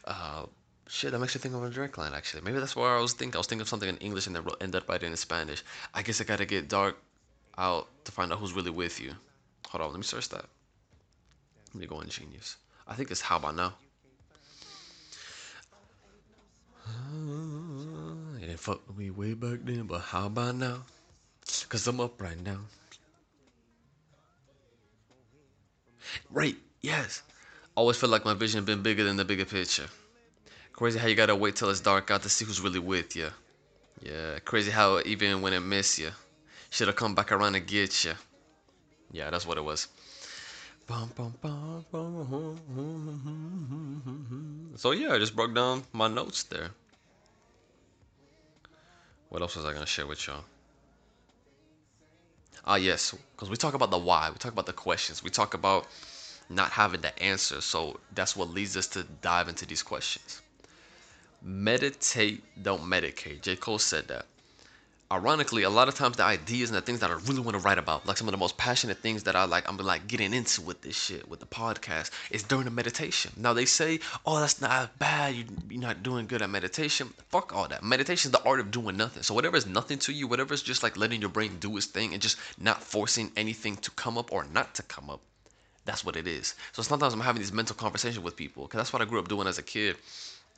Uh, 0.06 0.46
Shit, 0.94 1.14
that 1.14 1.20
makes 1.20 1.34
me 1.34 1.40
think 1.40 1.56
of 1.56 1.64
a 1.64 1.70
Drake 1.70 1.98
line 1.98 2.14
actually. 2.14 2.42
Maybe 2.42 2.60
that's 2.60 2.76
where 2.76 2.98
I 2.98 3.00
was 3.00 3.14
thinking. 3.14 3.38
I 3.38 3.40
was 3.40 3.48
thinking 3.48 3.62
of 3.62 3.70
something 3.70 3.88
in 3.88 3.96
English 4.00 4.28
and 4.28 4.36
then 4.36 4.44
ended 4.60 4.82
up 4.84 4.90
writing 4.90 5.12
in 5.12 5.16
Spanish. 5.16 5.64
I 5.94 6.02
guess 6.02 6.20
I 6.20 6.26
gotta 6.26 6.46
get 6.46 6.68
dark 6.68 6.98
out 7.58 7.88
to 8.04 8.12
find 8.12 8.30
out 8.34 8.40
who's 8.40 8.52
really 8.52 8.72
with 8.72 9.00
you. 9.00 9.14
Hold 9.70 9.84
on, 9.84 9.92
let 9.92 9.98
me 9.98 10.04
search 10.04 10.28
that. 10.30 10.44
Let 11.74 11.76
me 11.76 11.88
go 11.88 12.02
in 12.02 12.10
Genius. 12.10 12.58
I 12.90 12.96
think 12.96 13.10
it's 13.10 13.22
How 13.22 13.38
About 13.38 13.56
Now. 13.56 13.74
It 18.42 18.48
didn't 18.48 18.60
fuck 18.60 18.86
with 18.86 18.98
me 18.98 19.12
way 19.12 19.34
back 19.34 19.60
then, 19.64 19.84
but 19.84 20.02
how 20.02 20.26
about 20.26 20.56
now? 20.56 20.84
Cause 21.70 21.88
I'm 21.88 22.02
up 22.02 22.22
right 22.22 22.44
now. 22.44 22.60
Right, 26.30 26.58
yes. 26.82 27.24
Always 27.76 27.96
feel 27.96 28.10
like 28.10 28.26
my 28.26 28.34
vision 28.34 28.66
been 28.66 28.82
bigger 28.82 29.06
than 29.06 29.16
the 29.16 29.24
bigger 29.24 29.46
picture. 29.46 29.88
Crazy 30.82 30.98
how 30.98 31.06
you 31.06 31.14
gotta 31.14 31.36
wait 31.36 31.56
till 31.56 31.70
it's 31.70 31.80
dark 31.80 32.10
out 32.10 32.24
to 32.24 32.30
see 32.30 32.44
who's 32.44 32.60
really 32.60 32.80
with 32.80 33.16
you. 33.16 33.30
Yeah, 34.02 34.40
crazy 34.40 34.72
how 34.72 35.00
even 35.06 35.44
when 35.44 35.54
it 35.54 35.60
miss 35.60 36.00
you, 36.00 36.10
should've 36.72 36.96
come 36.96 37.14
back 37.14 37.32
around 37.32 37.54
and 37.54 37.68
get 37.68 38.04
you. 38.04 38.14
Yeah, 39.12 39.30
that's 39.30 39.46
what 39.46 39.60
it 39.60 39.64
was. 39.64 39.90
So 44.76 44.90
yeah, 44.90 45.14
I 45.14 45.20
just 45.20 45.36
broke 45.36 45.54
down 45.54 45.84
my 45.94 46.08
notes 46.08 46.42
there. 46.46 46.72
What 49.30 49.44
else 49.44 49.56
was 49.56 49.66
I 49.66 49.74
gonna 49.74 49.86
share 49.86 50.08
with 50.08 50.26
y'all? 50.26 50.46
Ah 52.66 52.78
yes, 52.78 53.14
because 53.36 53.52
we 53.52 53.56
talk 53.56 53.76
about 53.76 53.92
the 53.92 54.00
why, 54.00 54.32
we 54.32 54.38
talk 54.40 54.54
about 54.54 54.66
the 54.66 54.74
questions, 54.74 55.24
we 55.24 55.30
talk 55.30 55.54
about 55.54 55.86
not 56.50 56.72
having 56.72 57.02
the 57.02 57.14
answer. 57.22 57.62
So 57.62 58.00
that's 58.16 58.36
what 58.36 58.50
leads 58.50 58.76
us 58.76 58.88
to 58.88 59.04
dive 59.04 59.48
into 59.48 59.68
these 59.68 59.84
questions 59.84 60.42
meditate, 61.42 62.44
don't 62.62 62.84
medicate. 62.84 63.42
J. 63.42 63.56
Cole 63.56 63.80
said 63.80 64.08
that. 64.10 64.26
ironically, 65.12 65.64
a 65.64 65.70
lot 65.70 65.90
of 65.90 65.96
times 65.96 66.18
the 66.18 66.24
ideas 66.24 66.70
and 66.70 66.78
the 66.78 66.82
things 66.82 67.00
that 67.02 67.10
I 67.12 67.14
really 67.14 67.42
want 67.42 67.58
to 67.58 67.64
write 67.64 67.78
about, 67.78 68.06
like 68.08 68.18
some 68.18 68.28
of 68.28 68.32
the 68.32 68.38
most 68.38 68.58
passionate 68.58 69.00
things 69.00 69.24
that 69.24 69.36
I 69.36 69.44
like, 69.44 69.68
I'm 69.68 69.78
like 69.78 70.08
getting 70.08 70.34
into 70.34 70.62
with 70.62 70.82
this 70.82 70.96
shit, 70.98 71.28
with 71.30 71.40
the 71.42 71.46
podcast, 71.46 72.12
is 72.32 72.44
during 72.44 72.66
the 72.66 72.72
meditation. 72.72 73.32
Now 73.36 73.54
they 73.54 73.66
say, 73.66 74.00
oh, 74.26 74.40
that's 74.40 74.62
not 74.62 74.98
bad. 75.00 75.36
You, 75.36 75.46
you're 75.70 75.82
not 75.82 76.04
doing 76.04 76.28
good 76.28 76.42
at 76.42 76.50
meditation. 76.50 77.14
Fuck 77.30 77.54
all 77.54 77.68
that. 77.68 77.84
Meditation 77.84 78.30
is 78.30 78.32
the 78.32 78.48
art 78.48 78.62
of 78.62 78.72
doing 78.72 78.96
nothing. 78.98 79.24
So 79.24 79.34
whatever 79.34 79.58
is 79.58 79.68
nothing 79.68 80.00
to 80.00 80.14
you, 80.14 80.28
whatever 80.28 80.54
is 80.54 80.64
just 80.64 80.84
like 80.84 80.98
letting 80.98 81.22
your 81.22 81.30
brain 81.30 81.58
do 81.60 81.76
its 81.76 81.88
thing 81.88 82.14
and 82.14 82.22
just 82.22 82.38
not 82.58 82.82
forcing 82.82 83.32
anything 83.36 83.76
to 83.78 83.92
come 83.92 84.18
up 84.18 84.32
or 84.32 84.46
not 84.46 84.74
to 84.76 84.84
come 84.84 85.10
up. 85.10 85.22
That's 85.84 86.06
what 86.06 86.16
it 86.16 86.28
is. 86.28 86.56
So 86.72 86.84
sometimes 86.84 87.14
I'm 87.14 87.20
having 87.20 87.42
these 87.42 87.52
mental 87.52 87.76
conversations 87.76 88.24
with 88.24 88.36
people 88.38 88.64
because 88.64 88.78
that's 88.78 88.94
what 88.94 89.02
I 89.02 89.06
grew 89.06 89.20
up 89.20 89.28
doing 89.28 89.48
as 89.48 89.58
a 89.58 89.64
kid 89.64 89.98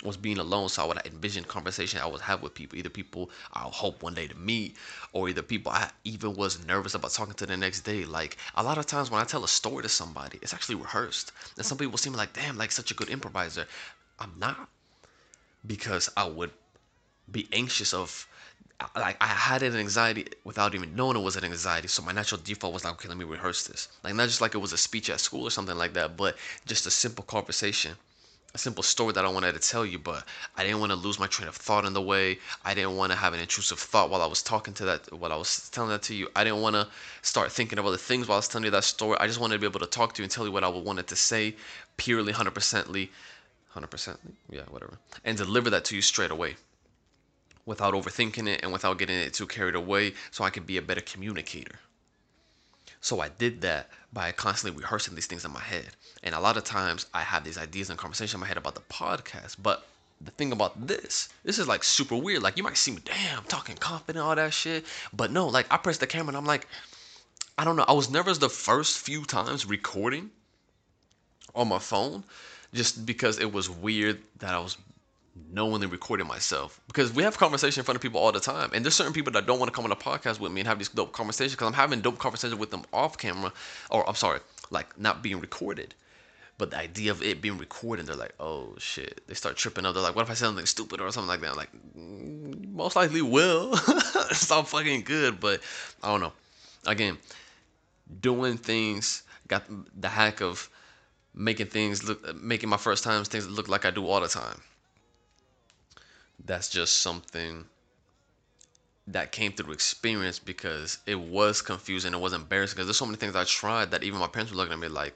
was 0.04 0.18
being 0.18 0.38
alone. 0.38 0.70
So 0.70 0.84
I 0.84 0.88
would 0.88 1.06
envision 1.06 1.44
conversation 1.44 2.00
I 2.00 2.06
would 2.06 2.22
have 2.22 2.42
with 2.42 2.54
people, 2.54 2.78
either 2.78 2.90
people 2.90 3.30
I'll 3.54 3.72
hope 3.72 4.04
one 4.04 4.14
day 4.14 4.28
to 4.28 4.36
meet, 4.36 4.76
or 5.12 5.30
either 5.30 5.42
people 5.42 5.72
I 5.72 5.90
even 6.04 6.34
was 6.36 6.66
nervous 6.66 6.94
about 6.96 7.12
talking 7.12 7.34
to 7.36 7.46
the 7.46 7.58
next 7.58 7.82
day. 7.82 8.06
Like 8.06 8.38
a 8.56 8.64
lot 8.64 8.78
of 8.78 8.86
times 8.86 9.10
when 9.10 9.22
I 9.22 9.26
tell 9.26 9.44
a 9.44 9.48
story 9.48 9.84
to 9.84 9.90
somebody, 9.90 10.40
it's 10.42 10.54
actually 10.54 10.76
rehearsed. 10.76 11.32
And 11.58 11.66
some 11.66 11.78
people 11.78 11.98
seem 11.98 12.14
like, 12.14 12.34
damn, 12.34 12.58
like 12.58 12.72
such 12.72 12.92
a 12.92 12.94
good 12.94 13.10
improviser. 13.10 13.66
I'm 14.20 14.34
not. 14.38 14.70
Because 15.66 16.10
I 16.18 16.26
would 16.26 16.52
be 17.32 17.48
anxious 17.54 17.94
of 17.94 18.28
like 18.96 19.16
I 19.22 19.28
had 19.28 19.64
an 19.64 19.78
anxiety 19.78 20.28
without 20.44 20.76
even 20.76 20.96
knowing 20.96 21.16
it 21.16 21.24
was 21.24 21.38
an 21.38 21.46
anxiety. 21.46 21.88
So 21.88 22.02
my 22.02 22.12
natural 22.12 22.42
default 22.44 22.74
was 22.74 22.84
like, 22.84 22.94
okay, 22.96 23.08
let 23.08 23.18
me 23.18 23.24
rehearse 23.24 23.66
this. 23.66 23.88
Like 24.04 24.16
not 24.16 24.26
just 24.28 24.42
like 24.42 24.56
it 24.56 24.58
was 24.58 24.74
a 24.74 24.78
speech 24.78 25.10
at 25.10 25.22
school 25.22 25.44
or 25.44 25.52
something 25.52 25.78
like 25.78 25.94
that, 25.94 26.18
but 26.18 26.36
just 26.66 26.86
a 26.86 26.92
simple 26.92 27.24
conversation 27.24 27.96
a 28.56 28.60
simple 28.60 28.84
story 28.84 29.14
that 29.14 29.26
I 29.26 29.30
wanted 29.30 29.54
to 29.54 29.60
tell 29.60 29.84
you, 29.84 29.98
but 29.98 30.24
I 30.56 30.64
didn't 30.64 30.80
want 30.80 30.92
to 30.92 30.96
lose 30.96 31.20
my 31.20 31.26
train 31.26 31.48
of 31.48 31.56
thought 31.56 31.86
in 31.86 31.94
the 31.94 32.02
way. 32.02 32.38
I 32.64 32.76
didn't 32.76 32.96
want 32.96 33.12
to 33.12 33.18
have 33.18 33.34
an 33.34 33.40
intrusive 33.40 33.80
thought 33.80 34.12
while 34.12 34.22
I 34.22 34.28
was 34.28 34.44
talking 34.44 34.76
to 34.76 34.86
that, 34.86 35.12
while 35.12 35.34
I 35.34 35.36
was 35.36 35.72
telling 35.72 35.90
that 35.90 36.04
to 36.04 36.14
you. 36.14 36.30
I 36.36 36.44
didn't 36.44 36.62
want 36.62 36.76
to 36.76 36.88
start 37.24 37.52
thinking 37.52 37.80
of 37.80 37.88
other 37.88 37.98
things 37.98 38.28
while 38.28 38.36
I 38.36 38.38
was 38.38 38.48
telling 38.48 38.66
you 38.66 38.72
that 38.72 38.84
story. 38.84 39.18
I 39.20 39.26
just 39.26 39.40
wanted 39.40 39.56
to 39.56 39.60
be 39.60 39.66
able 39.66 39.80
to 39.80 39.88
talk 39.88 40.14
to 40.14 40.22
you 40.22 40.26
and 40.26 40.32
tell 40.32 40.46
you 40.46 40.52
what 40.52 40.64
I 40.64 40.68
wanted 40.68 41.08
to 41.08 41.16
say, 41.16 41.56
purely 41.98 42.32
100%ly, 42.32 43.10
100%, 43.74 44.18
yeah, 44.52 44.62
whatever, 44.70 45.00
and 45.26 45.36
deliver 45.36 45.72
that 45.72 45.86
to 45.86 45.96
you 45.96 46.04
straight 46.04 46.30
away 46.30 46.56
without 47.66 47.96
overthinking 47.96 48.48
it 48.48 48.60
and 48.62 48.72
without 48.72 49.00
getting 49.00 49.18
it 49.18 49.34
too 49.34 49.48
carried 49.48 49.74
away 49.74 50.14
so 50.30 50.44
I 50.44 50.52
could 50.52 50.68
be 50.68 50.78
a 50.78 50.82
better 50.82 51.02
communicator. 51.02 51.80
So 53.04 53.20
I 53.20 53.28
did 53.28 53.60
that 53.62 53.90
by 54.14 54.32
constantly 54.32 54.80
rehearsing 54.82 55.14
these 55.14 55.28
things 55.28 55.44
in 55.44 55.52
my 55.52 55.60
head. 55.60 55.90
And 56.24 56.34
a 56.34 56.40
lot 56.40 56.56
of 56.56 56.64
times 56.64 57.06
I 57.14 57.20
have 57.20 57.44
these 57.44 57.58
ideas 57.58 57.90
and 57.90 58.00
conversation 58.00 58.38
in 58.38 58.40
my 58.42 58.48
head 58.48 58.56
about 58.56 58.76
the 58.76 58.82
podcast. 58.82 59.58
But 59.62 59.86
the 60.22 60.32
thing 60.32 60.54
about 60.54 60.88
this, 60.88 61.28
this 61.44 61.60
is 61.60 61.68
like 61.68 61.84
super 61.84 62.16
weird. 62.16 62.42
Like 62.42 62.56
you 62.56 62.64
might 62.64 62.78
see 62.78 62.92
me, 62.92 63.02
damn, 63.04 63.44
talking 63.44 63.76
confident, 63.76 64.24
all 64.24 64.34
that 64.34 64.54
shit. 64.54 64.86
But 65.12 65.32
no, 65.32 65.50
like 65.50 65.68
I 65.70 65.76
press 65.76 65.98
the 65.98 66.08
camera 66.08 66.30
and 66.30 66.38
I'm 66.38 66.46
like, 66.46 66.66
I 67.58 67.66
don't 67.66 67.76
know. 67.76 67.84
I 67.90 67.92
was 67.92 68.10
nervous 68.10 68.38
the 68.38 68.48
first 68.48 68.98
few 69.00 69.26
times 69.26 69.66
recording 69.66 70.32
on 71.54 71.68
my 71.68 71.80
phone 71.80 72.24
just 72.74 73.06
because 73.06 73.38
it 73.38 73.52
was 73.52 73.70
weird 73.70 74.20
that 74.40 74.54
I 74.54 74.60
was 74.60 74.78
knowingly 75.36 75.88
recording 75.88 76.28
myself. 76.28 76.80
Because 76.88 77.14
we 77.14 77.24
have 77.24 77.38
conversation 77.38 77.82
in 77.82 77.86
front 77.86 77.96
of 77.96 78.02
people 78.02 78.20
all 78.20 78.32
the 78.32 78.40
time. 78.40 78.72
And 78.74 78.86
there's 78.86 78.96
certain 78.96 79.14
people 79.14 79.34
that 79.34 79.46
don't 79.46 79.60
want 79.60 79.72
to 79.72 79.76
come 79.76 79.86
on 79.86 79.92
a 79.92 79.96
podcast 79.96 80.40
with 80.40 80.52
me 80.52 80.62
and 80.62 80.68
have 80.68 80.78
these 80.78 80.90
dope 80.90 81.12
conversations 81.12 81.54
because 81.54 81.68
i'm 81.68 81.74
having 81.74 82.02
dope 82.02 82.20
conversations 82.20 82.60
with 82.60 82.72
them 82.72 82.84
off 82.94 83.18
camera 83.18 83.52
or 83.90 84.08
i'm 84.08 84.16
sorry 84.16 84.40
like 84.70 84.98
not 85.00 85.24
being 85.24 85.40
recorded. 85.40 85.96
But 86.60 86.70
the 86.70 86.78
idea 86.78 87.10
of 87.12 87.24
it 87.24 87.42
being 87.42 87.58
recorded 87.58 88.06
they're 88.06 88.16
like 88.16 88.36
oh 88.40 88.76
shit. 88.78 89.22
They 89.28 89.34
start 89.34 89.58
tripping 89.58 89.86
up. 89.86 89.94
They're 89.94 90.04
like 90.04 90.16
what 90.16 90.24
if 90.24 90.30
i 90.30 90.34
say 90.34 90.46
something 90.46 90.66
stupid 90.66 91.02
or 91.02 91.12
something 91.12 91.28
like 91.28 91.42
that? 91.42 91.52
I'm 91.52 91.58
like 91.58 91.72
mm, 91.98 92.74
most 92.74 92.96
likely 92.96 93.22
will. 93.22 93.74
It's 94.30 94.50
all 94.52 94.64
fucking 94.64 95.02
good 95.02 95.40
but 95.40 95.62
i 96.02 96.10
don't 96.10 96.22
know. 96.22 96.34
Again 96.86 97.18
doing 98.22 98.58
things 98.58 99.24
got 99.48 99.64
the 100.00 100.10
hack 100.10 100.42
of 100.42 100.70
making 101.34 101.68
things 101.68 102.04
look 102.04 102.36
making 102.36 102.70
my 102.70 102.78
first 102.78 103.04
times 103.04 103.28
things 103.28 103.48
look 103.48 103.68
like 103.68 103.86
i 103.86 103.92
do 103.92 104.06
all 104.06 104.22
the 104.22 104.28
time 104.28 104.60
that's 106.46 106.70
just 106.70 106.98
something 106.98 107.66
that 109.08 109.32
came 109.32 109.52
through 109.52 109.74
experience 109.74 110.40
because 110.40 111.00
it 111.06 111.20
was 111.20 111.62
confusing. 111.62 112.14
It 112.14 112.20
was 112.20 112.34
embarrassing 112.34 112.76
because 112.76 112.88
there's 112.88 112.98
so 112.98 113.06
many 113.06 113.18
things 113.18 113.36
I 113.36 113.44
tried 113.44 113.92
that 113.92 114.04
even 114.04 114.20
my 114.20 114.28
parents 114.28 114.52
were 114.52 114.58
looking 114.58 114.74
at 114.74 114.80
me 114.80 114.88
like, 114.88 115.16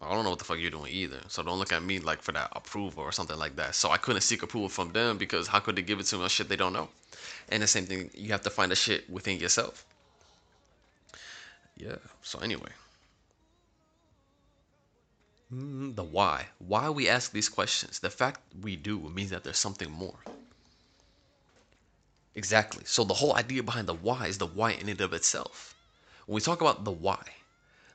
I 0.00 0.12
don't 0.12 0.24
know 0.24 0.30
what 0.30 0.38
the 0.38 0.44
fuck 0.44 0.58
you're 0.58 0.70
doing 0.70 0.92
either. 0.92 1.20
So 1.28 1.42
don't 1.42 1.58
look 1.58 1.72
at 1.72 1.82
me 1.82 1.98
like 1.98 2.22
for 2.22 2.32
that 2.32 2.50
approval 2.52 3.02
or 3.02 3.12
something 3.12 3.38
like 3.38 3.56
that. 3.56 3.74
So 3.74 3.90
I 3.90 3.96
couldn't 3.96 4.22
seek 4.22 4.42
approval 4.42 4.68
from 4.68 4.92
them 4.92 5.18
because 5.18 5.48
how 5.48 5.60
could 5.60 5.76
they 5.76 5.82
give 5.82 5.98
it 5.98 6.04
to 6.06 6.16
me 6.16 6.22
on 6.24 6.28
shit 6.28 6.48
they 6.48 6.56
don't 6.56 6.72
know? 6.72 6.88
And 7.48 7.62
the 7.62 7.66
same 7.66 7.86
thing, 7.86 8.10
you 8.14 8.30
have 8.30 8.42
to 8.42 8.50
find 8.50 8.70
the 8.70 8.76
shit 8.76 9.08
within 9.10 9.40
yourself. 9.40 9.84
Yeah. 11.76 11.96
So 12.22 12.38
anyway. 12.38 12.70
Mm, 15.52 15.94
the 15.96 16.04
why. 16.04 16.46
Why 16.58 16.90
we 16.90 17.08
ask 17.08 17.32
these 17.32 17.48
questions. 17.48 17.98
The 17.98 18.10
fact 18.10 18.40
we 18.60 18.76
do 18.76 18.98
means 19.10 19.30
that 19.30 19.44
there's 19.44 19.58
something 19.58 19.90
more. 19.90 20.18
Exactly. 22.34 22.82
So 22.86 23.04
the 23.04 23.14
whole 23.14 23.34
idea 23.36 23.62
behind 23.62 23.86
the 23.88 23.94
why 23.94 24.26
is 24.26 24.38
the 24.38 24.46
why 24.46 24.72
in 24.72 24.88
and 24.88 25.00
of 25.00 25.12
itself. 25.12 25.74
When 26.26 26.34
we 26.36 26.40
talk 26.40 26.60
about 26.60 26.84
the 26.84 26.90
why, 26.90 27.22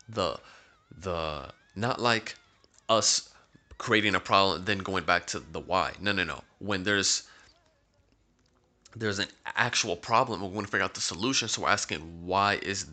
the 0.08 0.40
the 1.02 1.52
not 1.76 2.00
like 2.02 2.36
us 2.90 3.30
creating 3.78 4.16
a 4.16 4.20
problem 4.20 4.66
then 4.66 4.80
going 4.80 5.04
back 5.06 5.26
to 5.28 5.40
the 5.40 5.60
why. 5.60 5.94
No, 6.00 6.12
no, 6.12 6.24
no. 6.24 6.44
When 6.60 6.84
there's 6.84 7.24
there's 8.96 9.20
an 9.20 9.28
actual 9.46 9.96
problem, 9.96 10.42
we 10.42 10.48
want 10.48 10.66
to 10.68 10.72
figure 10.72 10.84
out 10.84 10.94
the 10.94 11.02
solution. 11.02 11.48
So 11.48 11.62
we're 11.64 11.70
asking 11.70 12.02
why 12.26 12.56
is 12.56 12.88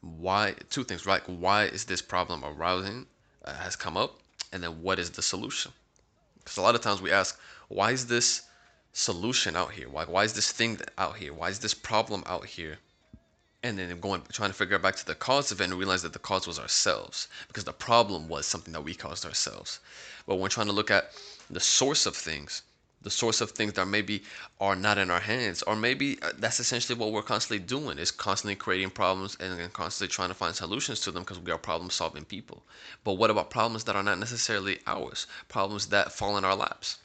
why 0.00 0.54
two 0.70 0.84
things, 0.84 1.06
right? 1.06 1.26
Why 1.28 1.64
is 1.66 1.84
this 1.84 2.02
problem 2.02 2.44
arising 2.44 3.06
uh, 3.44 3.54
has 3.54 3.76
come 3.76 3.96
up, 3.96 4.18
and 4.52 4.62
then 4.62 4.82
what 4.82 4.98
is 4.98 5.10
the 5.10 5.22
solution? 5.22 5.72
Because 6.38 6.56
a 6.58 6.62
lot 6.62 6.74
of 6.74 6.80
times 6.80 7.02
we 7.02 7.12
ask 7.12 7.38
why 7.68 7.92
is 7.92 8.06
this 8.06 8.42
solution 8.98 9.54
out 9.54 9.70
here? 9.70 9.88
Why 9.88 10.04
why 10.06 10.24
is 10.24 10.32
this 10.32 10.50
thing 10.50 10.80
out 10.98 11.18
here? 11.18 11.32
Why 11.32 11.50
is 11.50 11.60
this 11.60 11.72
problem 11.72 12.24
out 12.26 12.46
here? 12.46 12.78
And 13.62 13.78
then 13.78 14.00
going 14.00 14.22
trying 14.32 14.50
to 14.50 14.56
figure 14.56 14.78
back 14.78 14.96
to 14.96 15.06
the 15.06 15.14
cause 15.14 15.52
of 15.52 15.60
it 15.60 15.64
and 15.64 15.74
realize 15.74 16.02
that 16.02 16.12
the 16.12 16.18
cause 16.18 16.48
was 16.48 16.58
ourselves 16.58 17.28
because 17.46 17.62
the 17.62 17.72
problem 17.72 18.28
was 18.28 18.44
something 18.44 18.72
that 18.72 18.82
we 18.82 18.94
caused 18.96 19.24
ourselves. 19.24 19.78
But 20.26 20.36
when 20.36 20.50
trying 20.50 20.66
to 20.66 20.72
look 20.72 20.90
at 20.90 21.12
the 21.48 21.60
source 21.60 22.06
of 22.06 22.16
things, 22.16 22.62
the 23.00 23.10
source 23.10 23.40
of 23.40 23.52
things 23.52 23.74
that 23.74 23.86
maybe 23.86 24.24
are 24.60 24.74
not 24.74 24.98
in 24.98 25.12
our 25.12 25.20
hands, 25.20 25.62
or 25.62 25.76
maybe 25.76 26.20
uh, 26.20 26.32
that's 26.36 26.58
essentially 26.58 26.98
what 26.98 27.12
we're 27.12 27.22
constantly 27.22 27.64
doing 27.64 27.98
is 27.98 28.10
constantly 28.10 28.56
creating 28.56 28.90
problems 28.90 29.36
and 29.38 29.56
then 29.56 29.70
constantly 29.70 30.12
trying 30.12 30.30
to 30.30 30.34
find 30.34 30.56
solutions 30.56 30.98
to 30.98 31.12
them 31.12 31.22
because 31.22 31.38
we 31.38 31.52
are 31.52 31.58
problem 31.58 31.88
solving 31.88 32.24
people. 32.24 32.64
But 33.04 33.12
what 33.12 33.30
about 33.30 33.50
problems 33.50 33.84
that 33.84 33.94
are 33.94 34.02
not 34.02 34.18
necessarily 34.18 34.80
ours? 34.88 35.28
Problems 35.46 35.86
that 35.86 36.10
fall 36.10 36.36
in 36.36 36.44
our 36.44 36.56
laps 36.56 36.98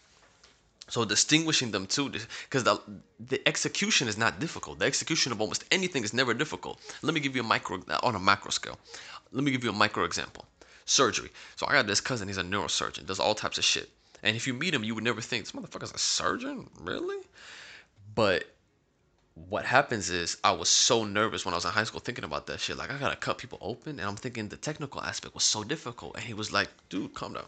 so 0.89 1.05
distinguishing 1.05 1.71
them 1.71 1.85
too, 1.85 2.09
because 2.09 2.63
the 2.63 2.79
the 3.19 3.47
execution 3.47 4.07
is 4.07 4.17
not 4.17 4.39
difficult. 4.39 4.79
The 4.79 4.85
execution 4.85 5.31
of 5.31 5.39
almost 5.39 5.63
anything 5.71 6.03
is 6.03 6.13
never 6.13 6.33
difficult. 6.33 6.79
Let 7.01 7.13
me 7.13 7.21
give 7.21 7.35
you 7.35 7.41
a 7.41 7.45
micro 7.45 7.81
uh, 7.89 7.99
on 8.03 8.15
a 8.15 8.19
macro 8.19 8.51
scale. 8.51 8.77
Let 9.31 9.43
me 9.43 9.51
give 9.51 9.63
you 9.63 9.69
a 9.69 9.73
micro 9.73 10.03
example. 10.03 10.45
Surgery. 10.85 11.29
So 11.55 11.65
I 11.67 11.71
got 11.71 11.87
this 11.87 12.01
cousin. 12.01 12.27
He's 12.27 12.37
a 12.37 12.43
neurosurgeon. 12.43 13.05
Does 13.05 13.19
all 13.19 13.33
types 13.33 13.57
of 13.57 13.63
shit. 13.63 13.89
And 14.21 14.35
if 14.35 14.45
you 14.45 14.53
meet 14.53 14.73
him, 14.73 14.83
you 14.83 14.93
would 14.95 15.03
never 15.03 15.21
think 15.21 15.45
this 15.45 15.53
motherfucker's 15.53 15.93
a 15.93 15.97
surgeon, 15.97 16.69
really. 16.79 17.23
But 18.13 18.45
what 19.35 19.65
happens 19.65 20.09
is 20.09 20.37
I 20.43 20.51
was 20.51 20.69
so 20.69 21.05
nervous 21.05 21.45
when 21.45 21.53
I 21.53 21.57
was 21.57 21.65
in 21.65 21.71
high 21.71 21.85
school 21.85 22.01
thinking 22.01 22.23
about 22.25 22.45
that 22.47 22.59
shit. 22.59 22.77
Like 22.77 22.91
I 22.91 22.97
gotta 22.97 23.15
cut 23.15 23.37
people 23.37 23.57
open, 23.61 23.99
and 23.99 24.07
I'm 24.07 24.15
thinking 24.17 24.49
the 24.49 24.57
technical 24.57 25.01
aspect 25.01 25.33
was 25.33 25.43
so 25.43 25.63
difficult. 25.63 26.15
And 26.15 26.23
he 26.25 26.33
was 26.33 26.51
like, 26.51 26.69
"Dude, 26.89 27.13
calm 27.13 27.33
down. 27.33 27.45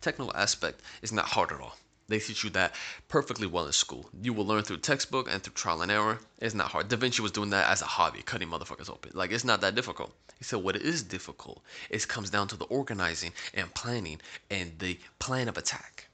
Technical 0.00 0.36
aspect 0.36 0.82
is 1.02 1.10
not 1.10 1.26
hard 1.26 1.50
at 1.50 1.60
all." 1.60 1.76
They 2.08 2.18
teach 2.18 2.44
you 2.44 2.50
that 2.50 2.74
perfectly 3.08 3.46
well 3.46 3.66
in 3.66 3.72
school. 3.72 4.10
You 4.20 4.32
will 4.32 4.46
learn 4.46 4.62
through 4.62 4.78
textbook 4.78 5.28
and 5.30 5.42
through 5.42 5.54
trial 5.54 5.82
and 5.82 5.90
error. 5.90 6.18
It's 6.38 6.54
not 6.54 6.70
hard. 6.70 6.88
Da 6.88 6.96
Vinci 6.96 7.22
was 7.22 7.32
doing 7.32 7.50
that 7.50 7.70
as 7.70 7.82
a 7.82 7.86
hobby, 7.86 8.22
cutting 8.22 8.48
motherfuckers 8.48 8.90
open. 8.90 9.12
Like 9.14 9.32
it's 9.32 9.44
not 9.44 9.60
that 9.62 9.74
difficult. 9.74 10.12
He 10.38 10.44
said 10.44 10.62
what 10.62 10.76
is 10.76 11.02
difficult, 11.02 11.62
it 11.88 12.06
comes 12.08 12.28
down 12.28 12.48
to 12.48 12.56
the 12.56 12.64
organizing 12.66 13.32
and 13.54 13.72
planning 13.72 14.20
and 14.50 14.78
the 14.78 14.98
plan 15.18 15.48
of 15.48 15.56
attack 15.56 16.08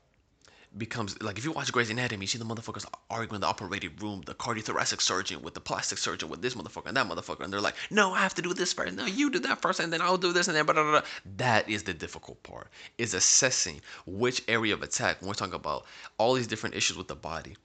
becomes 0.76 1.20
like 1.20 1.36
if 1.36 1.44
you 1.44 1.52
watch 1.52 1.72
Grey's 1.72 1.90
Anatomy, 1.90 2.22
you 2.22 2.26
see 2.28 2.38
the 2.38 2.44
motherfuckers 2.44 2.86
arguing 3.08 3.36
in 3.36 3.40
the 3.40 3.46
operating 3.46 3.90
room, 4.00 4.22
the 4.24 4.34
cardiothoracic 4.34 5.00
surgeon 5.00 5.42
with 5.42 5.54
the 5.54 5.60
plastic 5.60 5.98
surgeon 5.98 6.28
with 6.28 6.42
this 6.42 6.54
motherfucker 6.54 6.86
and 6.86 6.96
that 6.96 7.08
motherfucker, 7.08 7.40
and 7.40 7.52
they're 7.52 7.60
like, 7.60 7.74
no, 7.90 8.12
I 8.12 8.20
have 8.20 8.34
to 8.34 8.42
do 8.42 8.54
this 8.54 8.72
first. 8.72 8.94
No, 8.94 9.04
you 9.04 9.30
do 9.30 9.40
that 9.40 9.60
first, 9.60 9.80
and 9.80 9.92
then 9.92 10.00
I'll 10.00 10.18
do 10.18 10.32
this, 10.32 10.48
and 10.48 10.56
then 10.56 10.66
blah, 10.66 10.74
blah, 10.74 10.90
blah. 10.90 11.02
That 11.36 11.68
is 11.68 11.82
the 11.82 11.94
difficult 11.94 12.42
part. 12.42 12.68
Is 12.98 13.14
assessing 13.14 13.80
which 14.06 14.42
area 14.48 14.74
of 14.74 14.82
attack. 14.82 15.20
When 15.20 15.28
we're 15.28 15.34
talking 15.34 15.54
about 15.54 15.86
all 16.18 16.34
these 16.34 16.46
different 16.46 16.76
issues 16.76 16.96
with 16.96 17.08
the 17.08 17.16
body. 17.16 17.56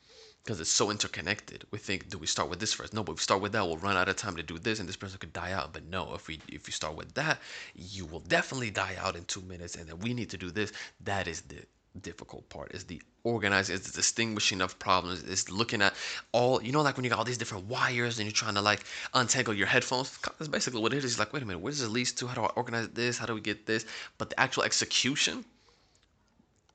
Because 0.43 0.61
it's 0.61 0.69
so 0.69 0.91
interconnected. 0.91 1.65
We 1.71 1.79
think, 1.79 2.07
do 2.07 2.19
we 2.19 2.27
start 2.27 2.51
with 2.51 2.59
this 2.59 2.71
first? 2.71 2.93
No, 2.93 3.03
but 3.03 3.13
if 3.13 3.17
we 3.17 3.23
start 3.23 3.41
with 3.41 3.53
that, 3.53 3.65
we'll 3.65 3.77
run 3.77 3.97
out 3.97 4.09
of 4.09 4.15
time 4.15 4.35
to 4.35 4.43
do 4.43 4.59
this, 4.59 4.79
and 4.79 4.87
this 4.87 4.95
person 4.95 5.17
could 5.17 5.33
die 5.33 5.53
out. 5.53 5.73
But 5.73 5.85
no, 5.85 6.13
if 6.13 6.27
we 6.27 6.39
if 6.47 6.67
you 6.67 6.71
start 6.71 6.95
with 6.95 7.15
that, 7.15 7.39
you 7.73 8.05
will 8.05 8.19
definitely 8.19 8.69
die 8.69 8.95
out 8.99 9.15
in 9.15 9.25
two 9.25 9.41
minutes, 9.41 9.75
and 9.75 9.89
then 9.89 9.97
we 9.97 10.13
need 10.13 10.29
to 10.29 10.37
do 10.37 10.51
this. 10.51 10.71
That 11.01 11.27
is 11.27 11.41
the 11.41 11.65
difficult 12.01 12.47
part. 12.49 12.73
is 12.73 12.83
the 12.85 13.01
organizing, 13.23 13.75
is 13.75 13.81
the 13.81 13.91
distinguishing 13.91 14.61
of 14.61 14.77
problems. 14.79 15.23
is 15.23 15.49
looking 15.49 15.81
at 15.81 15.93
all, 16.31 16.61
you 16.61 16.71
know, 16.71 16.81
like 16.81 16.95
when 16.95 17.03
you 17.03 17.09
got 17.09 17.19
all 17.19 17.25
these 17.25 17.37
different 17.37 17.65
wires 17.65 18.19
and 18.19 18.27
you're 18.27 18.33
trying 18.33 18.55
to 18.55 18.61
like 18.61 18.83
untangle 19.13 19.53
your 19.53 19.67
headphones. 19.67 20.17
That's 20.37 20.47
basically 20.47 20.81
what 20.81 20.93
it 20.93 20.97
is. 20.97 21.05
It's 21.05 21.19
like, 21.19 21.33
wait 21.33 21.43
a 21.43 21.45
minute, 21.45 21.59
where 21.59 21.71
does 21.71 21.81
it 21.81 22.15
to? 22.17 22.27
How 22.27 22.35
do 22.35 22.41
I 22.41 22.51
organize 22.55 22.89
this? 22.89 23.17
How 23.17 23.25
do 23.25 23.33
we 23.33 23.41
get 23.41 23.65
this? 23.65 23.85
But 24.17 24.29
the 24.29 24.39
actual 24.39 24.63
execution, 24.63 25.45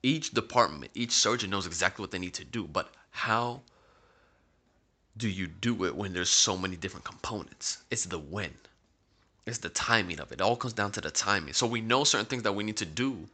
each 0.02 0.30
department, 0.30 0.90
each 0.94 1.12
surgeon 1.12 1.50
knows 1.50 1.66
exactly 1.66 2.02
what 2.02 2.10
they 2.10 2.18
need 2.18 2.34
to 2.34 2.44
do. 2.44 2.64
But 2.66 2.92
how 3.10 3.60
do 5.16 5.28
you 5.28 5.46
do 5.46 5.84
it 5.84 5.94
when 5.94 6.12
there's 6.12 6.30
so 6.30 6.56
many 6.56 6.76
different 6.76 7.04
components? 7.04 7.78
It's 7.90 8.04
the 8.06 8.18
when. 8.18 8.54
It's 9.46 9.58
the 9.58 9.68
timing 9.70 10.20
of 10.20 10.30
it. 10.32 10.34
It 10.34 10.42
all 10.42 10.56
comes 10.56 10.74
down 10.74 10.92
to 10.92 11.00
the 11.00 11.10
timing. 11.10 11.54
So 11.54 11.66
we 11.66 11.80
know 11.80 12.04
certain 12.04 12.26
things 12.26 12.42
that 12.44 12.52
we 12.52 12.64
need 12.64 12.76
to 12.78 12.86
do 12.86 13.28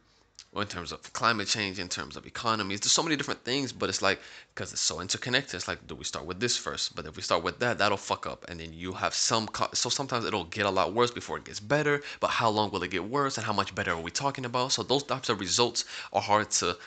in 0.55 0.67
terms 0.67 0.91
of 0.91 1.13
climate 1.13 1.47
change, 1.47 1.77
in 1.77 1.89
terms 1.89 2.15
of 2.15 2.25
economies. 2.25 2.79
There's 2.79 2.91
so 2.91 3.03
many 3.03 3.15
different 3.15 3.43
things, 3.43 3.71
but 3.71 3.89
it's 3.89 4.01
like 4.01 4.19
because 4.53 4.71
it's 4.71 4.81
so 4.81 5.01
interconnected. 5.01 5.55
It's 5.55 5.67
like, 5.67 5.85
do 5.87 5.95
we 5.95 6.03
start 6.03 6.25
with 6.25 6.39
this 6.39 6.57
first? 6.57 6.95
But 6.95 7.05
if 7.05 7.15
we 7.15 7.21
start 7.21 7.43
with 7.43 7.59
that, 7.59 7.77
that'll 7.77 7.97
fuck 7.97 8.25
up, 8.25 8.45
and 8.49 8.59
then 8.59 8.73
you 8.73 8.93
have 8.93 9.13
some. 9.13 9.47
Co- 9.47 9.69
so 9.73 9.89
sometimes 9.89 10.25
it'll 10.25 10.45
get 10.45 10.65
a 10.65 10.69
lot 10.69 10.93
worse 10.93 11.11
before 11.11 11.37
it 11.37 11.45
gets 11.45 11.59
better. 11.59 12.01
But 12.19 12.29
how 12.29 12.49
long 12.49 12.71
will 12.71 12.83
it 12.83 12.91
get 12.91 13.03
worse, 13.03 13.37
and 13.37 13.45
how 13.45 13.53
much 13.53 13.75
better 13.75 13.91
are 13.91 14.01
we 14.01 14.11
talking 14.11 14.45
about? 14.45 14.71
So 14.71 14.83
those 14.83 15.03
types 15.03 15.29
of 15.29 15.39
results 15.39 15.85
are 16.13 16.21
hard 16.21 16.49
to 16.51 16.77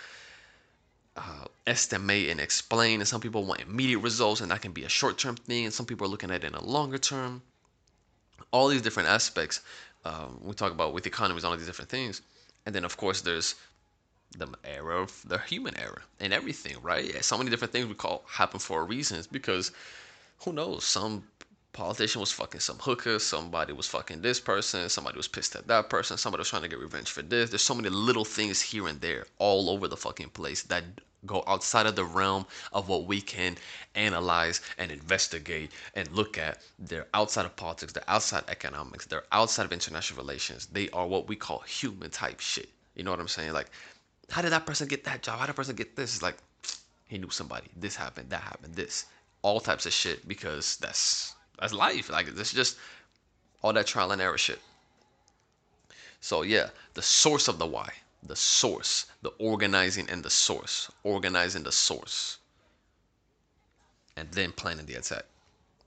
uh, 1.16 1.44
estimate 1.66 2.30
and 2.30 2.40
explain. 2.40 3.00
And 3.00 3.08
some 3.08 3.20
people 3.20 3.44
want 3.44 3.60
immediate 3.60 4.00
results, 4.00 4.40
and 4.40 4.50
that 4.50 4.62
can 4.62 4.72
be 4.72 4.84
a 4.84 4.88
short-term 4.88 5.36
thing. 5.36 5.66
And 5.66 5.74
some 5.74 5.86
people 5.86 6.06
are 6.06 6.10
looking 6.10 6.30
at 6.30 6.44
it 6.44 6.46
in 6.46 6.54
a 6.54 6.64
longer 6.64 6.98
term. 6.98 7.42
All 8.52 8.68
these 8.68 8.82
different 8.82 9.08
aspects 9.08 9.60
um, 10.04 10.40
we 10.42 10.54
talk 10.54 10.72
about 10.72 10.92
with 10.92 11.06
economies, 11.06 11.44
all 11.44 11.56
these 11.56 11.66
different 11.66 11.90
things 11.90 12.22
and 12.70 12.74
then 12.76 12.84
of 12.84 12.96
course 12.96 13.20
there's 13.22 13.56
the 14.38 14.46
era 14.62 15.02
of 15.02 15.24
the 15.26 15.38
human 15.38 15.76
era 15.76 16.02
and 16.20 16.32
everything, 16.32 16.76
right? 16.82 17.24
So 17.24 17.36
many 17.36 17.50
different 17.50 17.72
things 17.72 17.88
we 17.88 17.94
call 17.94 18.22
happen 18.28 18.60
for 18.60 18.80
a 18.80 18.84
reason. 18.84 19.18
It's 19.18 19.26
because 19.26 19.72
who 20.44 20.52
knows? 20.52 20.84
Some 20.84 21.24
politician 21.72 22.20
was 22.20 22.30
fucking 22.30 22.60
some 22.60 22.78
hooker, 22.78 23.18
somebody 23.18 23.72
was 23.72 23.88
fucking 23.88 24.22
this 24.22 24.38
person, 24.38 24.88
somebody 24.88 25.16
was 25.16 25.26
pissed 25.26 25.56
at 25.56 25.66
that 25.66 25.90
person, 25.90 26.16
somebody 26.16 26.42
was 26.42 26.48
trying 26.48 26.62
to 26.62 26.68
get 26.68 26.78
revenge 26.78 27.10
for 27.10 27.22
this. 27.22 27.50
There's 27.50 27.62
so 27.62 27.74
many 27.74 27.88
little 27.88 28.24
things 28.24 28.62
here 28.62 28.86
and 28.86 29.00
there 29.00 29.26
all 29.40 29.68
over 29.68 29.88
the 29.88 29.96
fucking 29.96 30.28
place 30.28 30.62
that 30.62 30.84
go 31.26 31.44
outside 31.46 31.86
of 31.86 31.96
the 31.96 32.04
realm 32.04 32.46
of 32.72 32.88
what 32.88 33.04
we 33.04 33.20
can 33.20 33.56
analyze 33.94 34.60
and 34.78 34.90
investigate 34.90 35.72
and 35.94 36.10
look 36.12 36.38
at. 36.38 36.58
They're 36.78 37.06
outside 37.14 37.44
of 37.46 37.56
politics, 37.56 37.92
they're 37.92 38.02
outside 38.08 38.44
economics, 38.48 39.06
they're 39.06 39.24
outside 39.32 39.64
of 39.64 39.72
international 39.72 40.20
relations. 40.22 40.66
They 40.66 40.88
are 40.90 41.06
what 41.06 41.28
we 41.28 41.36
call 41.36 41.60
human 41.60 42.10
type 42.10 42.40
shit. 42.40 42.70
You 42.94 43.04
know 43.04 43.10
what 43.10 43.20
I'm 43.20 43.28
saying? 43.28 43.52
Like, 43.52 43.70
how 44.30 44.42
did 44.42 44.52
that 44.52 44.66
person 44.66 44.88
get 44.88 45.04
that 45.04 45.22
job? 45.22 45.38
How 45.38 45.46
did 45.46 45.50
that 45.50 45.56
person 45.56 45.76
get 45.76 45.96
this? 45.96 46.14
It's 46.14 46.22
like, 46.22 46.36
he 47.06 47.18
knew 47.18 47.30
somebody. 47.30 47.68
This 47.76 47.96
happened, 47.96 48.30
that 48.30 48.42
happened, 48.42 48.74
this. 48.74 49.06
All 49.42 49.58
types 49.58 49.86
of 49.86 49.92
shit 49.92 50.28
because 50.28 50.76
that's 50.76 51.34
that's 51.58 51.72
life. 51.72 52.10
Like 52.10 52.28
it's 52.28 52.52
just 52.52 52.76
all 53.62 53.72
that 53.72 53.86
trial 53.86 54.12
and 54.12 54.20
error 54.20 54.36
shit. 54.38 54.58
So 56.20 56.42
yeah, 56.42 56.68
the 56.92 57.02
source 57.02 57.48
of 57.48 57.58
the 57.58 57.66
why 57.66 57.90
the 58.22 58.36
source, 58.36 59.06
the 59.22 59.30
organizing 59.38 60.08
and 60.10 60.22
the 60.22 60.30
source, 60.30 60.90
organizing 61.04 61.62
the 61.62 61.72
source, 61.72 62.38
and 64.16 64.30
then 64.32 64.52
planning 64.52 64.86
the 64.86 64.94
attack. 64.94 65.24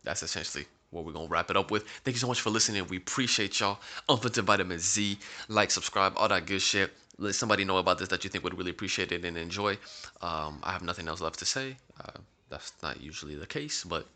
That's 0.03 0.23
essentially 0.23 0.65
what 0.89 1.05
we're 1.05 1.11
gonna 1.11 1.27
wrap 1.27 1.49
it 1.49 1.57
up 1.57 1.71
with. 1.71 1.87
Thank 2.03 2.15
you 2.15 2.19
so 2.19 2.27
much 2.27 2.41
for 2.41 2.49
listening. 2.49 2.85
We 2.87 2.97
appreciate 2.97 3.59
y'all. 3.59 3.79
Unfiltered 4.09 4.45
Vitamin 4.45 4.79
Z, 4.79 5.17
like, 5.47 5.71
subscribe, 5.71 6.13
all 6.15 6.27
that 6.27 6.45
good 6.45 6.61
shit. 6.61 6.91
Let 7.17 7.35
somebody 7.35 7.63
know 7.63 7.77
about 7.77 7.99
this 7.99 8.09
that 8.09 8.23
you 8.23 8.29
think 8.29 8.43
would 8.43 8.57
really 8.57 8.71
appreciate 8.71 9.11
it 9.11 9.23
and 9.23 9.37
enjoy. 9.37 9.77
Um, 10.21 10.59
I 10.63 10.71
have 10.71 10.81
nothing 10.81 11.07
else 11.07 11.21
left 11.21 11.39
to 11.39 11.45
say. 11.45 11.77
Uh, 12.03 12.19
that's 12.49 12.73
not 12.81 13.01
usually 13.01 13.35
the 13.35 13.47
case, 13.47 13.83
but 13.83 14.07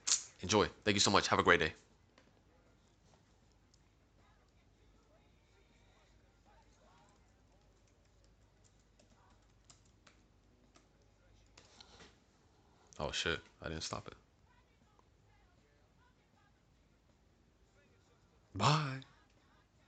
enjoy. 0.41 0.67
Thank 0.83 0.95
you 0.95 1.01
so 1.01 1.11
much. 1.11 1.27
Have 1.27 1.39
a 1.39 1.43
great 1.43 1.59
day. 1.59 1.73
Oh 12.99 13.11
shit, 13.11 13.39
I 13.61 13.69
didn't 13.69 13.83
stop 13.83 14.07
it. 14.07 14.15
Bye. 18.55 19.01